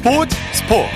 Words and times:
스포츠 0.00 0.34
스포츠. 0.54 0.90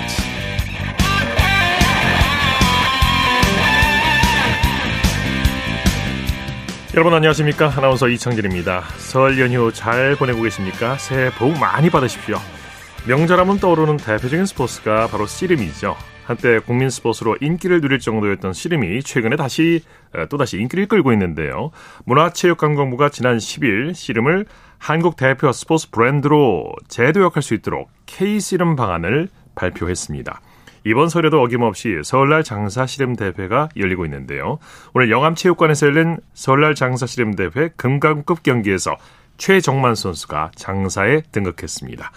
여러분 6.95 7.13
안녕하십니까? 7.13 7.71
아나운서 7.77 8.07
이창진입니다. 8.07 8.81
설 8.97 9.39
연휴 9.39 9.71
잘 9.71 10.15
보내고 10.15 10.41
계십니까? 10.41 10.97
새해 10.97 11.29
복 11.29 11.55
많이 11.59 11.91
받으십시오. 11.91 12.39
명절하면 13.05 13.59
떠오르는 13.59 13.97
대표적인 13.97 14.47
스포츠가 14.47 15.05
바로 15.05 15.27
씨름이죠 15.27 15.95
한때 16.25 16.59
국민 16.59 16.89
스포츠로 16.89 17.37
인기를 17.39 17.81
누릴 17.81 17.99
정도였던 17.99 18.53
씨름이 18.53 19.03
최근에 19.03 19.35
다시 19.35 19.81
어, 20.13 20.25
또다시 20.27 20.57
인기를 20.57 20.87
끌고 20.87 21.13
있는데요. 21.13 21.71
문화체육관광부가 22.05 23.09
지난 23.09 23.37
10일 23.37 23.93
씨름을 23.93 24.45
한국 24.79 25.15
대표 25.15 25.51
스포츠 25.51 25.89
브랜드로 25.91 26.73
재도약할 26.87 27.43
수 27.43 27.53
있도록 27.53 27.89
K-씨름 28.07 28.75
방안을 28.75 29.29
발표했습니다. 29.53 30.41
이번 30.85 31.09
설에도 31.09 31.41
어김없이 31.41 32.01
설날 32.03 32.43
장사 32.43 32.85
씨름 32.85 33.15
대회가 33.15 33.69
열리고 33.75 34.05
있는데요. 34.05 34.59
오늘 34.93 35.09
영암체육관에서 35.09 35.87
열린 35.87 36.17
설날 36.33 36.75
장사 36.75 37.07
씨름 37.07 37.35
대회 37.35 37.69
금강급 37.75 38.43
경기에서 38.43 38.95
최정만 39.37 39.95
선수가 39.95 40.51
장사에 40.55 41.21
등극했습니다. 41.31 42.11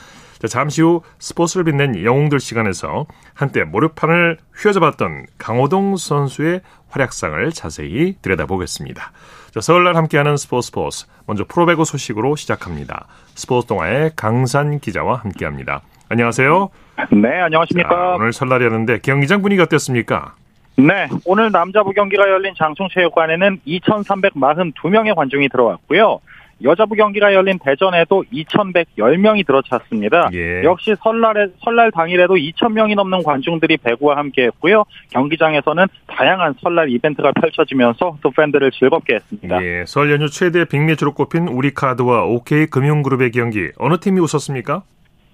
잠시 0.46 0.82
후 0.82 1.02
스포츠를 1.18 1.64
빛낸 1.64 2.04
영웅들 2.04 2.38
시간에서 2.38 3.06
한때 3.34 3.64
모르판을 3.64 4.38
휘어잡았던 4.56 5.26
강호동 5.38 5.96
선수의 5.96 6.60
활약상을 6.90 7.50
자세히 7.52 8.16
들여다보겠습니다. 8.22 9.12
자, 9.52 9.60
설날 9.60 9.96
함께하는 9.96 10.36
스포츠 10.36 10.66
스포츠. 10.68 11.06
먼저 11.26 11.44
프로배구 11.44 11.84
소식으로 11.84 12.36
시작합니다. 12.36 13.06
스포츠 13.34 13.66
동아의 13.66 14.12
강산 14.14 14.78
기자와 14.78 15.16
함께합니다. 15.16 15.82
안녕하세요. 16.08 16.70
네, 17.10 17.40
안녕하십니까. 17.40 17.88
자, 17.88 18.14
오늘 18.16 18.32
설날이었는데 18.32 19.00
경기장 19.00 19.42
분위기 19.42 19.60
어땠습니까? 19.60 20.34
네, 20.76 21.08
오늘 21.24 21.50
남자부 21.50 21.92
경기가 21.92 22.28
열린 22.28 22.54
장충체육관에는 22.56 23.60
2,342명의 23.66 25.14
관중이 25.14 25.48
들어왔고요. 25.48 26.20
여자부 26.62 26.94
경기가 26.94 27.32
열린 27.32 27.58
대전에도 27.58 28.24
2,110명이 28.32 29.46
들어찼습니다. 29.46 30.30
예. 30.32 30.62
역시 30.64 30.94
설날에 31.02 31.48
설날 31.62 31.90
당일에도 31.90 32.34
2,000명이 32.34 32.94
넘는 32.96 33.22
관중들이 33.22 33.76
배구와 33.76 34.16
함께했고요. 34.16 34.84
경기장에서는 35.10 35.86
다양한 36.06 36.54
설날 36.60 36.90
이벤트가 36.90 37.32
펼쳐지면서 37.32 38.18
또 38.22 38.30
팬들을 38.30 38.70
즐겁게 38.72 39.16
했습니다. 39.16 39.62
예, 39.62 39.84
설 39.86 40.10
연휴 40.10 40.28
최대 40.28 40.64
빅매치로 40.64 41.14
꼽힌 41.14 41.48
우리카드와 41.48 42.24
OK금융그룹의 42.24 43.30
경기 43.30 43.70
어느 43.78 43.98
팀이 43.98 44.20
웃었습니까? 44.20 44.82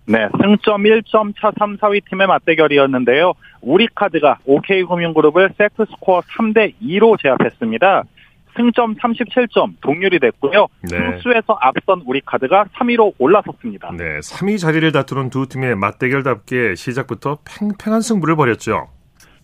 네, 0.07 0.29
승점 0.39 0.83
1점 0.83 1.33
차 1.41 1.51
3, 1.59 1.79
4위 1.79 2.03
팀의 2.11 2.27
맞대결이었는데요. 2.27 3.33
우리카드가 3.63 4.39
OK금융그룹을 4.45 5.55
세트 5.57 5.87
스코어 5.91 6.21
3대 6.21 6.75
2로 6.83 7.19
제압했습니다. 7.21 8.05
승점 8.57 8.95
37점 8.97 9.75
동률이 9.81 10.19
됐고요. 10.19 10.67
네. 10.83 10.99
승수에서 10.99 11.59
앞선 11.61 12.03
우리 12.07 12.21
카드가 12.25 12.65
3위로 12.77 13.15
올라섰습니다. 13.19 13.91
네, 13.97 14.19
3위 14.21 14.59
자리를 14.59 14.91
다투는 14.93 15.31
두 15.31 15.49
팀의 15.49 15.77
맞대결답게 15.77 16.75
시작부터 16.75 17.39
팽팽한 17.45 18.01
승부를 18.01 18.37
벌였죠. 18.37 18.89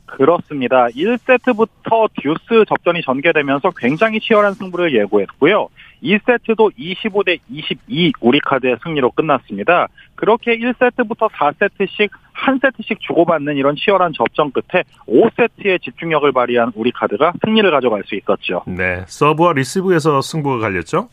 그렇습니다. 0.06 0.86
1세트부터 0.88 2.10
듀스 2.20 2.64
접전이 2.68 3.00
전개되면서 3.02 3.70
굉장히 3.76 4.18
치열한 4.20 4.54
승부를 4.54 4.94
예고했고요. 4.94 5.68
2세트도 6.02 6.72
25대 6.76 7.38
22 7.50 8.12
우리 8.20 8.40
카드의 8.40 8.76
승리로 8.82 9.10
끝났습니다. 9.12 9.88
그렇게 10.14 10.58
1세트부터 10.58 11.30
4세트씩 11.30 12.10
한 12.32 12.58
세트씩 12.60 13.00
주고받는 13.00 13.56
이런 13.56 13.76
치열한 13.76 14.12
접전 14.14 14.50
끝에 14.52 14.84
5세트의 15.06 15.82
집중력을 15.82 16.30
발휘한 16.32 16.72
우리 16.74 16.90
카드가 16.90 17.32
승리를 17.44 17.70
가져갈 17.70 18.02
수 18.04 18.14
있었죠. 18.14 18.62
네, 18.66 19.04
서브와 19.06 19.52
리시브에서 19.52 20.22
승부가 20.22 20.58
갈렸죠? 20.58 21.08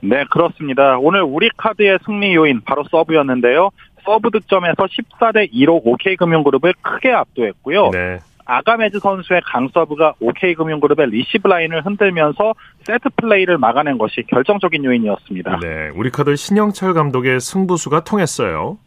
네, 0.00 0.24
그렇습니다. 0.30 0.98
오늘 0.98 1.22
우리 1.22 1.50
카드의 1.56 1.98
승리 2.04 2.34
요인 2.34 2.60
바로 2.62 2.84
서브였는데요. 2.90 3.70
서브 4.04 4.30
득점에서 4.30 4.74
14대 4.76 5.52
2로 5.52 5.80
OK금융그룹을 5.84 6.74
크게 6.80 7.12
압도했고요. 7.12 7.90
네. 7.90 8.18
아가메즈 8.46 9.00
선수의 9.00 9.42
강서브가 9.44 10.14
OK금융그룹의 10.20 11.10
리시브 11.10 11.48
라인을 11.48 11.84
흔들면서 11.84 12.54
세트 12.84 13.10
플레이를 13.16 13.58
막아낸 13.58 13.98
것이 13.98 14.22
결정적인 14.28 14.84
요인이었습니다. 14.84 15.58
네, 15.60 15.90
우리 15.94 16.10
카드 16.10 16.34
신영철 16.34 16.94
감독의 16.94 17.40
승부수가 17.40 18.04
통했어요. 18.04 18.78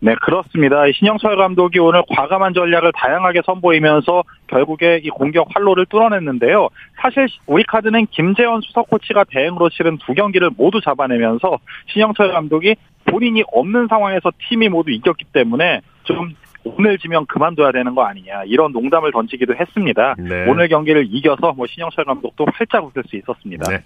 네, 0.00 0.14
그렇습니다. 0.20 0.82
신영철 0.92 1.36
감독이 1.36 1.78
오늘 1.78 2.02
과감한 2.10 2.52
전략을 2.52 2.92
다양하게 2.94 3.40
선보이면서 3.46 4.24
결국에 4.48 5.00
이 5.02 5.08
공격 5.08 5.46
활로를 5.54 5.86
뚫어냈는데요. 5.86 6.68
사실 7.00 7.26
우리 7.46 7.64
카드는 7.64 8.06
김재헌 8.10 8.60
수석 8.60 8.90
코치가 8.90 9.24
대행으로 9.24 9.70
치른 9.70 9.96
두 9.98 10.12
경기를 10.12 10.50
모두 10.56 10.80
잡아내면서 10.82 11.58
신영철 11.86 12.32
감독이 12.32 12.76
본인이 13.06 13.44
없는 13.52 13.86
상황에서 13.88 14.30
팀이 14.48 14.68
모두 14.68 14.90
이겼기 14.90 15.26
때문에 15.32 15.80
좀 16.02 16.34
오늘 16.64 16.98
지면 16.98 17.26
그만둬야 17.26 17.72
되는 17.72 17.94
거 17.94 18.04
아니냐 18.04 18.44
이런 18.46 18.72
농담을 18.72 19.12
던지기도 19.12 19.54
했습니다. 19.54 20.14
네. 20.18 20.46
오늘 20.48 20.68
경기를 20.68 21.06
이겨서 21.08 21.52
뭐 21.52 21.66
신영철 21.66 22.04
감독도 22.04 22.46
활짝 22.52 22.84
웃을 22.84 23.04
수 23.06 23.16
있었습니다. 23.16 23.70
네. 23.70 23.84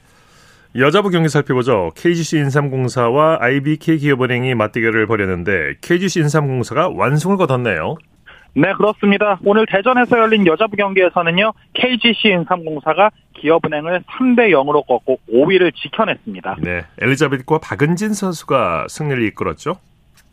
여자부 0.77 1.11
경기 1.11 1.29
살펴보죠. 1.29 1.91
KGC 1.97 2.39
인삼공사와 2.39 3.39
IBK 3.41 3.99
기업은행이 3.99 4.55
맞대결을 4.55 5.07
벌였는데 5.07 5.77
KGC 5.81 6.21
인삼공사가 6.21 6.91
완승을 6.91 7.37
거뒀네요. 7.37 7.97
네, 8.55 8.73
그렇습니다. 8.75 9.39
오늘 9.45 9.67
대전에서 9.67 10.19
열린 10.19 10.47
여자부 10.47 10.77
경기에서는요, 10.77 11.53
KGC 11.75 12.29
인삼공사가 12.29 13.11
기업은행을 13.35 14.03
3대 14.03 14.51
0으로 14.51 14.85
꺾고 14.87 15.21
5위를 15.33 15.75
지켜냈습니다. 15.75 16.57
네, 16.63 16.85
엘리자베트과 17.01 17.59
박은진 17.59 18.15
선수가 18.15 18.87
승리를 18.89 19.23
이끌었죠? 19.29 19.77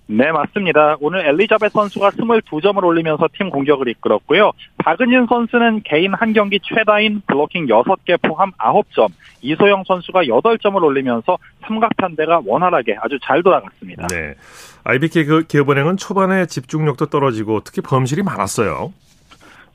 네, 0.08 0.32
맞습니다. 0.32 0.98
오늘 1.00 1.26
엘리자베 1.26 1.70
선수가 1.70 2.12
22점을 2.12 2.84
올리면서 2.84 3.28
팀 3.36 3.50
공격을 3.50 3.88
이끌었고요. 3.88 4.52
박은진 4.78 5.26
선수는 5.28 5.82
개인 5.84 6.14
한 6.14 6.34
경기 6.34 6.60
최다인 6.62 7.24
블로킹 7.28 7.66
6개 7.66 8.22
포함 8.22 8.52
9점, 8.52 9.10
이소영 9.42 9.84
선수가 9.88 10.24
8점을 10.24 10.82
올리면서 10.82 11.38
삼각편대가 11.66 12.42
원활하게 12.46 12.98
아주 13.02 13.18
잘 13.24 13.42
돌아갔습니다. 13.42 14.08
네. 14.08 14.36
IBK 14.84 15.26
그 15.26 15.48
기업은행은 15.48 15.98
초반에 15.98 16.46
집중력도 16.46 17.08
떨어지고 17.08 17.62
특히 17.64 17.82
범실이 17.82 18.22
많았어요. 18.22 18.94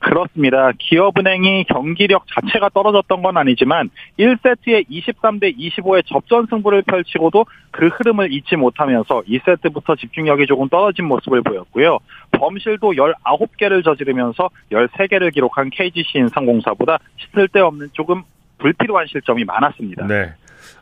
그렇습니다. 0.01 0.71
기업은행이 0.77 1.65
경기력 1.65 2.25
자체가 2.33 2.69
떨어졌던 2.69 3.21
건 3.21 3.37
아니지만 3.37 3.89
1세트에 4.19 4.89
23대 4.89 5.55
25의 5.57 6.03
접전 6.07 6.47
승부를 6.49 6.81
펼치고도 6.81 7.45
그 7.69 7.87
흐름을 7.87 8.33
잊지 8.33 8.55
못하면서 8.55 9.21
2세트부터 9.21 9.97
집중력이 9.99 10.47
조금 10.47 10.67
떨어진 10.69 11.05
모습을 11.05 11.43
보였고요. 11.43 11.99
범실도 12.31 12.93
19개를 12.93 13.83
저지르면서 13.83 14.49
13개를 14.71 15.31
기록한 15.33 15.69
KGC 15.69 16.17
인상공사보다 16.17 16.97
쓸데없는 17.33 17.89
조금 17.93 18.23
불필요한 18.57 19.05
실점이 19.07 19.43
많았습니다. 19.43 20.07
네. 20.07 20.33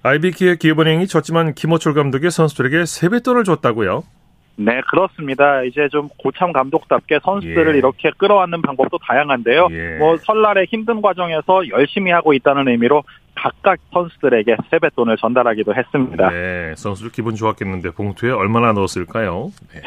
IBK의 0.03 0.57
기업은행이 0.57 1.07
졌지만 1.07 1.53
김호철 1.53 1.93
감독의 1.93 2.31
선수들에게 2.31 2.85
세뱃돈을 2.85 3.43
줬다고요? 3.43 4.03
네, 4.61 4.81
그렇습니다. 4.89 5.63
이제 5.63 5.87
좀 5.89 6.09
고참 6.17 6.51
감독답게 6.51 7.19
선수들을 7.23 7.75
예. 7.75 7.77
이렇게 7.77 8.11
끌어안는 8.17 8.61
방법도 8.61 8.97
다양한데요. 8.97 9.69
예. 9.71 9.97
뭐 9.97 10.17
설날의 10.17 10.67
힘든 10.69 11.01
과정에서 11.01 11.69
열심히 11.69 12.11
하고 12.11 12.33
있다는 12.33 12.67
의미로 12.67 13.03
각각 13.35 13.79
선수들에게 13.93 14.57
세뱃돈을 14.69 15.15
전달하기도 15.15 15.73
했습니다. 15.73 16.29
네, 16.29 16.73
선수들 16.75 17.11
기분 17.11 17.35
좋았겠는데 17.35 17.91
봉투에 17.91 18.31
얼마나 18.31 18.73
넣었을까요? 18.73 19.53
네. 19.73 19.81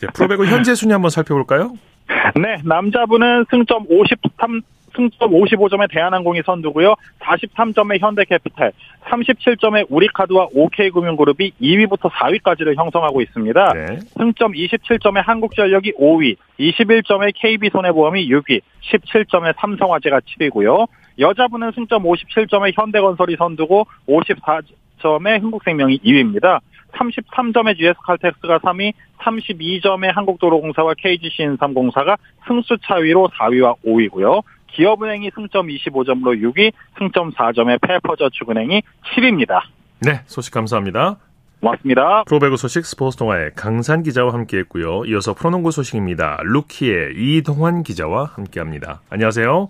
네, 0.00 0.08
프로배구 0.12 0.44
현재 0.46 0.74
순위 0.74 0.92
한번 0.92 1.10
살펴볼까요? 1.10 1.74
네, 2.34 2.56
남자분은 2.64 3.44
승점 3.48 3.86
53, 3.88 4.60
승점 4.94 5.30
55점의 5.30 5.90
대한항공이 5.90 6.42
선두고요. 6.44 6.94
43점의 7.20 8.00
현대캐피탈, 8.00 8.72
37점의 9.04 9.86
우리카드와 9.88 10.48
OK금융그룹이 10.54 11.52
2위부터 11.60 12.10
4위까지를 12.10 12.76
형성하고 12.76 13.20
있습니다. 13.22 13.72
네. 13.72 13.98
승점 14.16 14.52
27점의 14.52 15.24
한국전력이 15.24 15.92
5위, 15.92 16.36
21점의 16.58 17.32
KB손해보험이 17.36 18.28
6위, 18.28 18.60
17점의 18.82 19.54
삼성화재가 19.58 20.20
7위고요. 20.20 20.88
여자분은 21.18 21.72
승점 21.72 22.02
57점의 22.04 22.72
현대건설이 22.74 23.36
선두고 23.36 23.86
54점의 24.08 25.40
흥국생명이 25.42 25.98
2위입니다. 25.98 26.60
33점의 26.92 27.76
GS칼텍스가 27.76 28.58
3위, 28.58 28.92
32점의 29.18 30.12
한국도로공사와 30.12 30.94
KGC 30.98 31.42
인삼공사가 31.42 32.16
승수 32.46 32.76
차위로 32.82 33.28
4위와 33.38 33.76
5위고요. 33.84 34.42
기업은행이 34.72 35.30
승점 35.34 35.68
25점으로 35.68 36.40
6위, 36.40 36.72
승점 36.98 37.32
4점의 37.32 37.80
페퍼저축은행이 37.80 38.82
7위입니다. 39.16 39.60
네, 40.00 40.22
소식 40.26 40.52
감사합니다. 40.52 41.16
고맙습니다. 41.60 42.24
프로배구 42.24 42.56
소식 42.56 42.86
스포츠 42.86 43.18
동아의 43.18 43.50
강산 43.54 44.02
기자와 44.02 44.32
함께했고요. 44.32 45.04
이어서 45.06 45.34
프로농구 45.34 45.70
소식입니다. 45.70 46.38
루키의 46.42 47.12
이동환 47.16 47.82
기자와 47.82 48.24
함께합니다. 48.34 49.02
안녕하세요. 49.10 49.68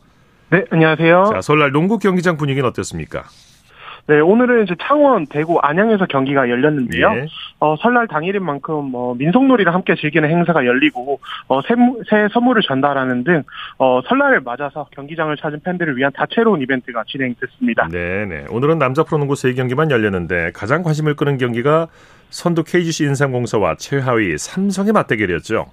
네, 0.51 0.65
안녕하세요. 0.71 1.31
자, 1.33 1.41
설날 1.41 1.73
농구 1.73 1.99
경기장 1.99 2.37
분위기는 2.37 2.69
어땠습니까? 2.69 3.25
네, 4.11 4.19
오늘은 4.19 4.65
이제 4.65 4.75
창원, 4.83 5.25
대구, 5.27 5.61
안양에서 5.61 6.07
경기가 6.07 6.51
열렸는데요. 6.51 7.13
예. 7.15 7.27
어, 7.61 7.77
설날 7.77 8.09
당일인 8.09 8.43
만큼 8.43 8.87
뭐 8.87 9.15
민속놀이를 9.15 9.73
함께 9.73 9.95
즐기는 9.95 10.29
행사가 10.29 10.67
열리고 10.67 11.21
어, 11.47 11.63
새, 11.63 11.77
새 12.11 12.27
선물을 12.33 12.61
전달하는 12.67 13.23
등 13.23 13.45
어, 13.79 14.01
설날을 14.09 14.41
맞아서 14.41 14.89
경기장을 14.91 15.37
찾은 15.37 15.61
팬들을 15.61 15.97
위한 15.97 16.11
다채로운 16.13 16.61
이벤트가 16.61 17.05
진행됐습니다. 17.07 17.87
네, 17.93 18.27
네. 18.27 18.47
오늘은 18.51 18.79
남자 18.79 19.05
프로농구 19.05 19.35
3경기만 19.35 19.93
열렸는데 19.93 20.51
가장 20.55 20.83
관심을 20.83 21.15
끄는 21.15 21.39
경기가 21.39 21.87
선두 22.31 22.65
KGC 22.65 23.05
인삼공사와 23.05 23.77
최하위 23.77 24.37
삼성의 24.39 24.93
맞대결이었죠. 24.93 25.67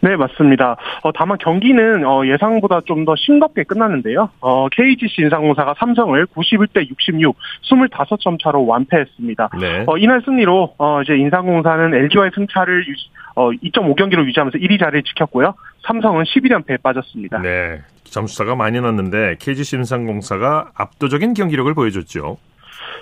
네, 0.00 0.16
맞습니다. 0.16 0.76
어, 1.02 1.12
다만 1.12 1.38
경기는 1.38 2.04
어, 2.04 2.26
예상보다 2.26 2.80
좀 2.86 3.04
더 3.04 3.14
싱겁게 3.16 3.64
끝났는데요. 3.64 4.30
어, 4.40 4.68
KGC 4.70 5.22
인상공사가 5.22 5.74
삼성을 5.78 6.26
91대 6.26 6.88
66, 6.88 7.36
25점 7.70 8.42
차로 8.42 8.66
완패했습니다. 8.66 9.50
네. 9.60 9.84
어, 9.86 9.98
이날 9.98 10.22
승리로 10.24 10.74
어, 10.78 11.02
이제 11.02 11.14
인상공사는 11.14 11.92
LG와의 11.94 12.30
승차를 12.34 12.86
유지, 12.88 13.08
어, 13.34 13.50
2.5경기로 13.50 14.26
유지하면서 14.26 14.58
1위 14.58 14.80
자리를 14.80 15.02
지켰고요. 15.02 15.54
삼성은 15.86 16.24
11연패에 16.24 16.80
빠졌습니다. 16.82 17.40
네, 17.42 17.82
점수차가 18.04 18.54
많이 18.54 18.80
났는데 18.80 19.36
KGC 19.38 19.76
인상공사가 19.76 20.70
압도적인 20.74 21.34
경기력을 21.34 21.72
보여줬죠. 21.74 22.38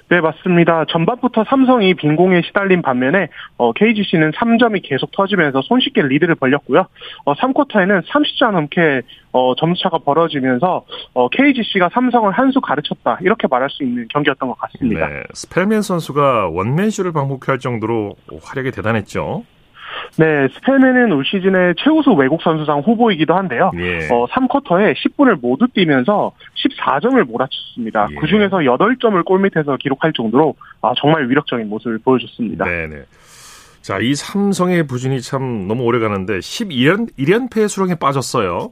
네, 0.09 0.21
맞습니다. 0.21 0.85
전반부터 0.89 1.45
삼성이 1.49 1.95
빈공에 1.95 2.43
시달린 2.43 2.83
반면에 2.83 3.29
어, 3.57 3.73
KGC는 3.73 4.31
3점이 4.33 4.83
계속 4.85 5.11
터지면서 5.13 5.63
손쉽게 5.63 6.03
리드를 6.03 6.37
벌렸고요. 6.37 6.87
어, 7.25 7.35
3쿼터에는 7.35 8.07
30점 8.07 8.53
넘게 8.53 9.03
어, 9.33 9.55
점수차가 9.57 9.99
벌어지면서 9.99 10.85
어, 11.15 11.29
KGC가 11.29 11.89
삼성을 11.93 12.31
한 12.31 12.53
수 12.53 12.61
가르쳤다 12.61 13.17
이렇게 13.23 13.47
말할 13.49 13.71
수 13.71 13.83
있는 13.83 14.07
경기였던 14.09 14.47
것 14.47 14.59
같습니다. 14.59 15.09
네, 15.09 15.23
스펠맨 15.33 15.81
선수가 15.81 16.49
원맨쇼를 16.51 17.13
방불할 17.13 17.59
정도로 17.61 18.15
활약이 18.45 18.73
대단했죠. 18.73 19.45
네, 20.17 20.49
스펠맨은 20.49 21.13
올 21.13 21.25
시즌의 21.25 21.75
최우수 21.79 22.13
외국 22.13 22.43
선수상 22.43 22.81
후보이기도 22.81 23.35
한데요. 23.35 23.71
예. 23.77 24.09
어, 24.11 24.27
3쿼터에 24.27 24.95
10분을 24.95 25.41
모두 25.41 25.67
뛰면서 25.69 26.33
14점을 26.57 27.23
몰아쳤습니다. 27.25 28.09
예. 28.11 28.15
그 28.17 28.27
중에서 28.27 28.59
8점을 28.59 29.25
골밑에서 29.25 29.77
기록할 29.79 30.13
정도로 30.13 30.55
아, 30.81 30.93
정말 30.97 31.29
위력적인 31.29 31.69
모습을 31.69 31.99
보여줬습니다. 31.99 32.65
네네. 32.65 33.03
자, 33.81 33.99
이 33.99 34.15
삼성의 34.15 34.87
부진이 34.87 35.21
참 35.23 35.67
너무 35.67 35.83
오래 35.83 35.99
가는데 35.99 36.39
12연 36.39 37.11
1연패 37.19 37.69
수렁에 37.69 37.97
빠졌어요. 37.97 38.71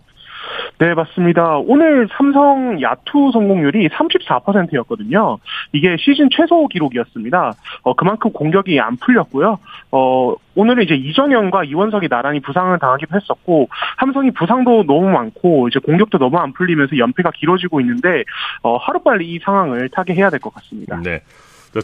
네, 0.80 0.94
맞습니다. 0.94 1.58
오늘 1.58 2.08
삼성 2.16 2.80
야투 2.80 3.32
성공률이 3.34 3.90
34%였거든요. 3.90 5.36
이게 5.72 5.94
시즌 5.98 6.30
최소 6.34 6.66
기록이었습니다. 6.68 7.52
어, 7.82 7.94
그만큼 7.94 8.32
공격이 8.32 8.80
안 8.80 8.96
풀렸고요. 8.96 9.58
어, 9.92 10.34
오늘은 10.54 10.82
이제 10.84 10.94
이정현과 10.94 11.64
이원석이 11.64 12.08
나란히 12.08 12.40
부상을 12.40 12.78
당하기도 12.78 13.14
했었고, 13.14 13.68
삼성이 13.98 14.30
부상도 14.30 14.84
너무 14.86 15.10
많고, 15.10 15.68
이제 15.68 15.78
공격도 15.80 16.16
너무 16.16 16.38
안 16.38 16.54
풀리면서 16.54 16.96
연패가 16.96 17.32
길어지고 17.32 17.82
있는데, 17.82 18.24
어, 18.62 18.78
하루빨리 18.78 19.34
이 19.34 19.38
상황을 19.44 19.90
타개해야 19.90 20.30
될 20.30 20.40
것 20.40 20.54
같습니다. 20.54 20.98
네. 21.04 21.20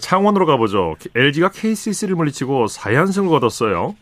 창원으로 0.01 0.47
가보죠. 0.47 0.95
LG가 1.15 1.51
KCC를 1.51 2.17
물리치고 2.17 2.65
4연승을 2.65 3.29
거뒀어요. 3.29 3.95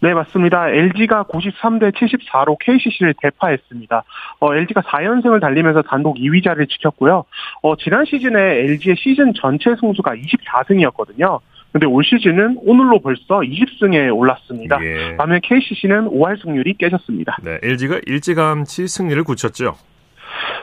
네, 0.00 0.14
맞습니다. 0.14 0.68
LG가 0.68 1.24
93대 1.24 1.92
74로 1.92 2.56
KCC를 2.60 3.14
대파했습니다. 3.20 4.04
어, 4.40 4.54
LG가 4.54 4.82
4연승을 4.82 5.40
달리면서 5.40 5.82
단독 5.82 6.16
2위 6.16 6.44
자리를 6.44 6.66
지켰고요. 6.68 7.24
어, 7.62 7.76
지난 7.76 8.04
시즌에 8.04 8.38
LG의 8.38 8.96
시즌 8.96 9.32
전체 9.34 9.74
승수가 9.80 10.14
24승이었거든요. 10.14 11.40
근데 11.72 11.86
올 11.86 12.02
시즌은 12.02 12.58
오늘로 12.62 13.00
벌써 13.00 13.40
20승에 13.40 14.16
올랐습니다. 14.16 14.78
예. 14.82 15.16
반면 15.16 15.40
KCC는 15.42 16.06
5할 16.06 16.40
승률이 16.42 16.74
깨졌습니다. 16.74 17.36
네, 17.42 17.58
LG가 17.62 18.00
일찌감치 18.06 18.88
승리를 18.88 19.22
굳혔죠. 19.24 19.76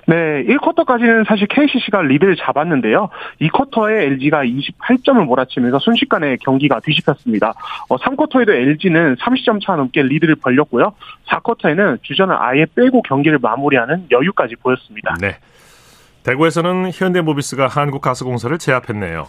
네, 0.07 0.43
1쿼터까지는 0.43 1.27
사실 1.27 1.47
KCC가 1.47 2.03
리드를 2.03 2.35
잡았는데요. 2.35 3.09
2쿼터에 3.41 4.03
LG가 4.03 4.43
28점을 4.43 5.23
몰아치면서 5.25 5.79
순식간에 5.79 6.37
경기가 6.37 6.79
뒤집혔습니다. 6.79 7.53
어, 7.89 7.97
3쿼터에도 7.97 8.49
LG는 8.49 9.15
30점 9.15 9.65
차 9.65 9.75
넘게 9.75 10.03
리드를 10.03 10.35
벌렸고요. 10.35 10.93
4쿼터에는 11.27 12.03
주전을 12.03 12.35
아예 12.37 12.65
빼고 12.75 13.01
경기를 13.01 13.39
마무리하는 13.41 14.07
여유까지 14.11 14.55
보였습니다. 14.57 15.15
네. 15.19 15.37
대구에서는 16.23 16.91
현대모비스가 16.93 17.67
한국가스공사를 17.67 18.57
제압했네요. 18.57 19.27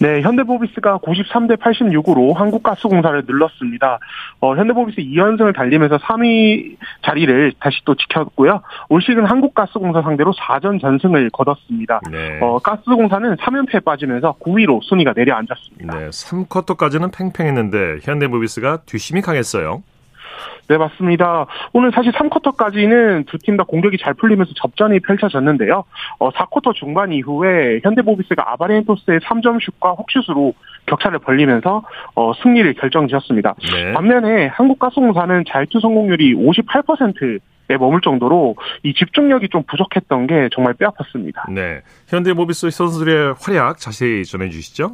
네, 0.00 0.20
현대모비스가 0.20 0.98
93대 0.98 1.56
86으로 1.58 2.34
한국가스공사를 2.34 3.24
늘렀습니다. 3.26 3.98
어, 4.40 4.54
현대모비스 4.54 5.00
2연승을 5.00 5.54
달리면서 5.54 5.98
3위 5.98 6.76
자리를 7.02 7.52
다시 7.60 7.78
또 7.84 7.94
지켰고요. 7.94 8.62
올 8.88 9.00
시즌 9.00 9.24
한국가스공사 9.24 10.02
상대로 10.02 10.32
4전 10.32 10.80
전승을 10.80 11.30
거뒀습니다. 11.30 12.00
네. 12.10 12.38
어, 12.42 12.58
가스공사는 12.58 13.36
3연패에 13.36 13.84
빠지면서 13.84 14.36
9위로 14.40 14.82
순위가 14.82 15.14
내려앉았습니다. 15.16 15.98
네, 15.98 16.08
3쿼터까지는 16.08 17.16
팽팽했는데 17.16 17.98
현대모비스가 18.02 18.78
뒷심이 18.86 19.22
강했어요. 19.22 19.82
네, 20.68 20.76
맞습니다. 20.78 21.46
오늘 21.72 21.92
사실 21.92 22.12
3쿼터까지는 22.12 23.26
두 23.26 23.38
팀 23.38 23.56
다 23.56 23.64
공격이 23.64 23.98
잘 24.02 24.14
풀리면서 24.14 24.52
접전이 24.56 25.00
펼쳐졌는데요. 25.00 25.84
어, 26.18 26.30
4쿼터 26.30 26.74
중반 26.74 27.12
이후에 27.12 27.80
현대모비스가 27.84 28.52
아바렌토스의 28.52 29.20
3점 29.20 29.60
슛과 29.64 29.92
혹슛으로 29.92 30.54
격차를 30.86 31.20
벌리면서 31.20 31.82
어, 32.14 32.32
승리를 32.42 32.74
결정지었습니다. 32.74 33.54
네. 33.72 33.92
반면에 33.92 34.46
한국가스공사는 34.48 35.44
자유투 35.48 35.80
성공률이 35.80 36.34
58%에 36.34 37.76
머물 37.78 38.00
정도로 38.00 38.56
이 38.82 38.92
집중력이 38.94 39.48
좀 39.50 39.62
부족했던 39.64 40.26
게 40.26 40.48
정말 40.52 40.74
뼈아팠습니다. 40.74 41.50
네. 41.52 41.80
현대모비스 42.08 42.70
선수들의 42.70 43.34
활약 43.40 43.78
자세히 43.78 44.24
전해 44.24 44.48
주시죠. 44.50 44.92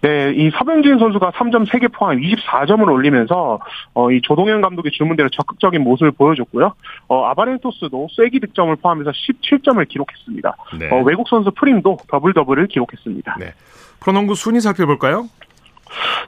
네, 0.00 0.32
이 0.34 0.50
서병진 0.50 0.98
선수가 0.98 1.32
3점 1.32 1.66
3개 1.68 1.92
포함 1.92 2.18
24점을 2.18 2.86
올리면서 2.88 3.58
어, 3.94 4.10
이 4.10 4.20
조동현 4.22 4.60
감독의 4.60 4.92
주문대로 4.92 5.28
적극적인 5.30 5.82
모습을 5.82 6.12
보여줬고요. 6.12 6.74
어, 7.08 7.24
아바렌토스도 7.26 8.08
쐐기 8.10 8.40
득점을 8.40 8.74
포함해서 8.76 9.10
17점을 9.10 9.86
기록했습니다. 9.88 10.56
네. 10.78 10.90
어, 10.90 11.02
외국 11.02 11.28
선수 11.28 11.50
프림도 11.50 11.98
더블 12.08 12.32
더블을 12.32 12.68
기록했습니다. 12.68 13.36
네. 13.40 13.52
프로농구 14.00 14.34
순위 14.34 14.60
살펴볼까요? 14.60 15.28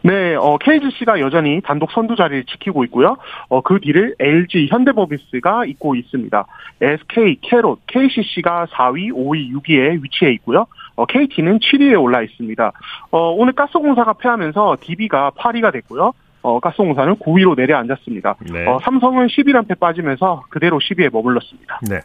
네, 0.03 0.35
어, 0.35 0.57
KGC가 0.59 1.21
여전히 1.21 1.61
단독 1.61 1.93
선두 1.93 2.17
자리를 2.17 2.45
지키고 2.45 2.85
있고요. 2.85 3.17
어, 3.49 3.61
그 3.61 3.79
뒤를 3.81 4.15
LG, 4.19 4.69
현대모비스가 4.71 5.67
잇고 5.67 5.95
있습니다. 5.95 6.47
SK, 6.81 7.39
캐롯, 7.43 7.81
KCC가 7.87 8.67
4위, 8.73 9.13
5위, 9.13 9.53
6위에 9.53 10.03
위치해 10.03 10.33
있고요. 10.33 10.67
어, 10.97 11.07
KT는 11.07 11.59
7위에 11.59 12.01
올라 12.01 12.23
있습니다. 12.23 12.73
어, 13.11 13.31
오늘 13.33 13.53
가스공사가 13.53 14.15
패하면서 14.15 14.79
DB가 14.81 15.33
8위가 15.37 15.73
됐고요. 15.73 16.13
어, 16.43 16.61
가스공사는 16.61 17.17
9위로 17.17 17.57
내려앉았습니다. 17.57 18.37
네. 18.53 18.67
어, 18.67 18.79
삼성은 18.83 19.27
11연패 19.27 19.79
빠지면서 19.79 20.45
그대로 20.49 20.79
10위에 20.79 21.13
머물렀습니다. 21.13 21.81
네. 21.89 22.01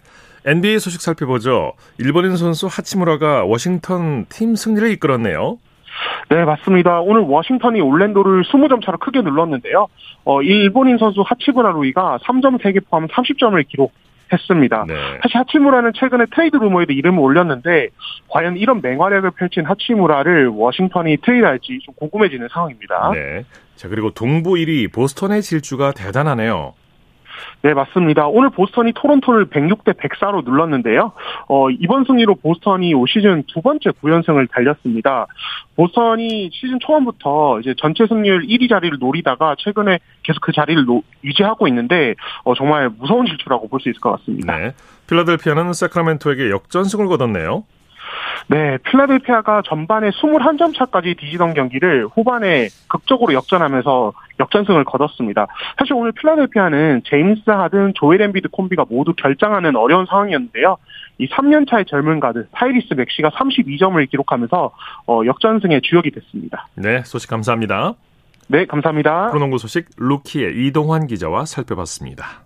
NBA 0.45 0.79
소식 0.79 1.01
살펴보죠. 1.01 1.73
일본인 1.97 2.35
선수 2.35 2.67
하치무라가 2.67 3.45
워싱턴 3.45 4.25
팀 4.29 4.55
승리를 4.55 4.89
이끌었네요. 4.91 5.57
네, 6.29 6.43
맞습니다. 6.43 6.99
오늘 7.01 7.21
워싱턴이 7.21 7.81
올랜도를 7.81 8.43
20점 8.43 8.83
차로 8.83 8.97
크게 8.97 9.21
눌렀는데요. 9.21 9.87
어, 10.25 10.41
일본인 10.41 10.97
선수 10.97 11.21
하치무라 11.21 11.71
루이가 11.71 12.19
3점 12.23 12.59
3개 12.61 12.83
포함 12.89 13.07
30점을 13.07 13.63
기록 13.67 13.93
했습니다. 14.35 14.85
네. 14.87 14.93
사실 15.21 15.37
하치무라는 15.37 15.91
최근에 15.95 16.25
트레이드 16.33 16.57
루머에도 16.57 16.93
이름을 16.93 17.19
올렸는데 17.19 17.89
과연 18.29 18.57
이런 18.57 18.81
맹활약을 18.81 19.31
펼친 19.31 19.65
하치무라를 19.65 20.47
워싱턴이 20.47 21.17
트레이드할지 21.17 21.79
좀 21.83 21.93
궁금해지는 21.95 22.47
상황입니다. 22.51 23.11
네. 23.13 23.43
자 23.75 23.89
그리고 23.89 24.11
동부 24.11 24.51
1위 24.51 24.91
보스턴의 24.93 25.41
질주가 25.41 25.91
대단하네요. 25.91 26.73
네, 27.61 27.73
맞습니다. 27.73 28.27
오늘 28.27 28.49
보스턴이 28.49 28.93
토론토를 28.93 29.47
106대 29.47 29.97
104로 29.97 30.43
눌렀는데요. 30.43 31.11
어, 31.47 31.69
이번 31.69 32.05
승리로 32.05 32.35
보스턴이 32.35 32.93
올 32.93 33.07
시즌 33.07 33.43
두 33.47 33.61
번째 33.61 33.91
9연승을 33.91 34.49
달렸습니다. 34.51 35.27
보스턴이 35.75 36.49
시즌 36.53 36.79
초반부터 36.79 37.59
이제 37.59 37.73
전체 37.77 38.07
승률 38.07 38.45
1위 38.47 38.69
자리를 38.69 38.97
노리다가 38.99 39.55
최근에 39.59 39.99
계속 40.23 40.41
그 40.41 40.51
자리를 40.51 40.85
노, 40.85 41.01
유지하고 41.23 41.67
있는데 41.67 42.15
어, 42.43 42.55
정말 42.55 42.89
무서운 42.89 43.25
질주라고 43.25 43.67
볼 43.67 43.79
수 43.79 43.89
있을 43.89 43.99
것 43.99 44.11
같습니다. 44.17 44.57
네. 44.57 44.71
필라델피아는 45.07 45.73
새크라멘토에게 45.73 46.49
역전승을 46.49 47.07
거뒀네요. 47.07 47.63
네, 48.47 48.77
필라델피아가 48.79 49.63
전반에 49.65 50.09
21점 50.09 50.75
차까지 50.75 51.15
뒤지던 51.15 51.53
경기를 51.53 52.07
후반에 52.07 52.67
극적으로 52.87 53.33
역전하면서 53.33 54.13
역전승을 54.39 54.83
거뒀습니다. 54.83 55.47
사실 55.77 55.93
오늘 55.93 56.11
필라델피아는 56.11 57.03
제임스 57.05 57.49
하든, 57.49 57.93
조엘 57.95 58.21
엠비드 58.21 58.49
콤비가 58.49 58.85
모두 58.89 59.13
결장하는 59.15 59.75
어려운 59.75 60.05
상황이었는데요. 60.05 60.77
이 61.17 61.27
3년 61.29 61.69
차의 61.69 61.85
젊은 61.85 62.19
가드 62.19 62.47
타이리스 62.51 62.93
맥시가 62.93 63.29
32점을 63.29 64.09
기록하면서 64.09 64.71
어, 65.07 65.21
역전승의 65.25 65.81
주역이 65.81 66.11
됐습니다. 66.11 66.67
네, 66.75 67.03
소식 67.05 67.29
감사합니다. 67.29 67.93
네, 68.47 68.65
감사합니다. 68.65 69.27
프로농구 69.29 69.57
소식 69.57 69.87
루키의 69.97 70.67
이동환 70.67 71.07
기자와 71.07 71.45
살펴봤습니다. 71.45 72.43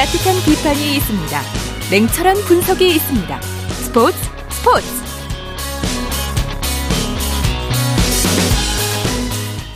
따뜻한 0.00 0.34
비판이 0.46 0.96
있습니다. 0.96 1.40
냉철한 1.90 2.34
분석이 2.48 2.86
있습니다. 2.86 3.40
스포츠 3.42 4.16
스포츠 4.48 4.86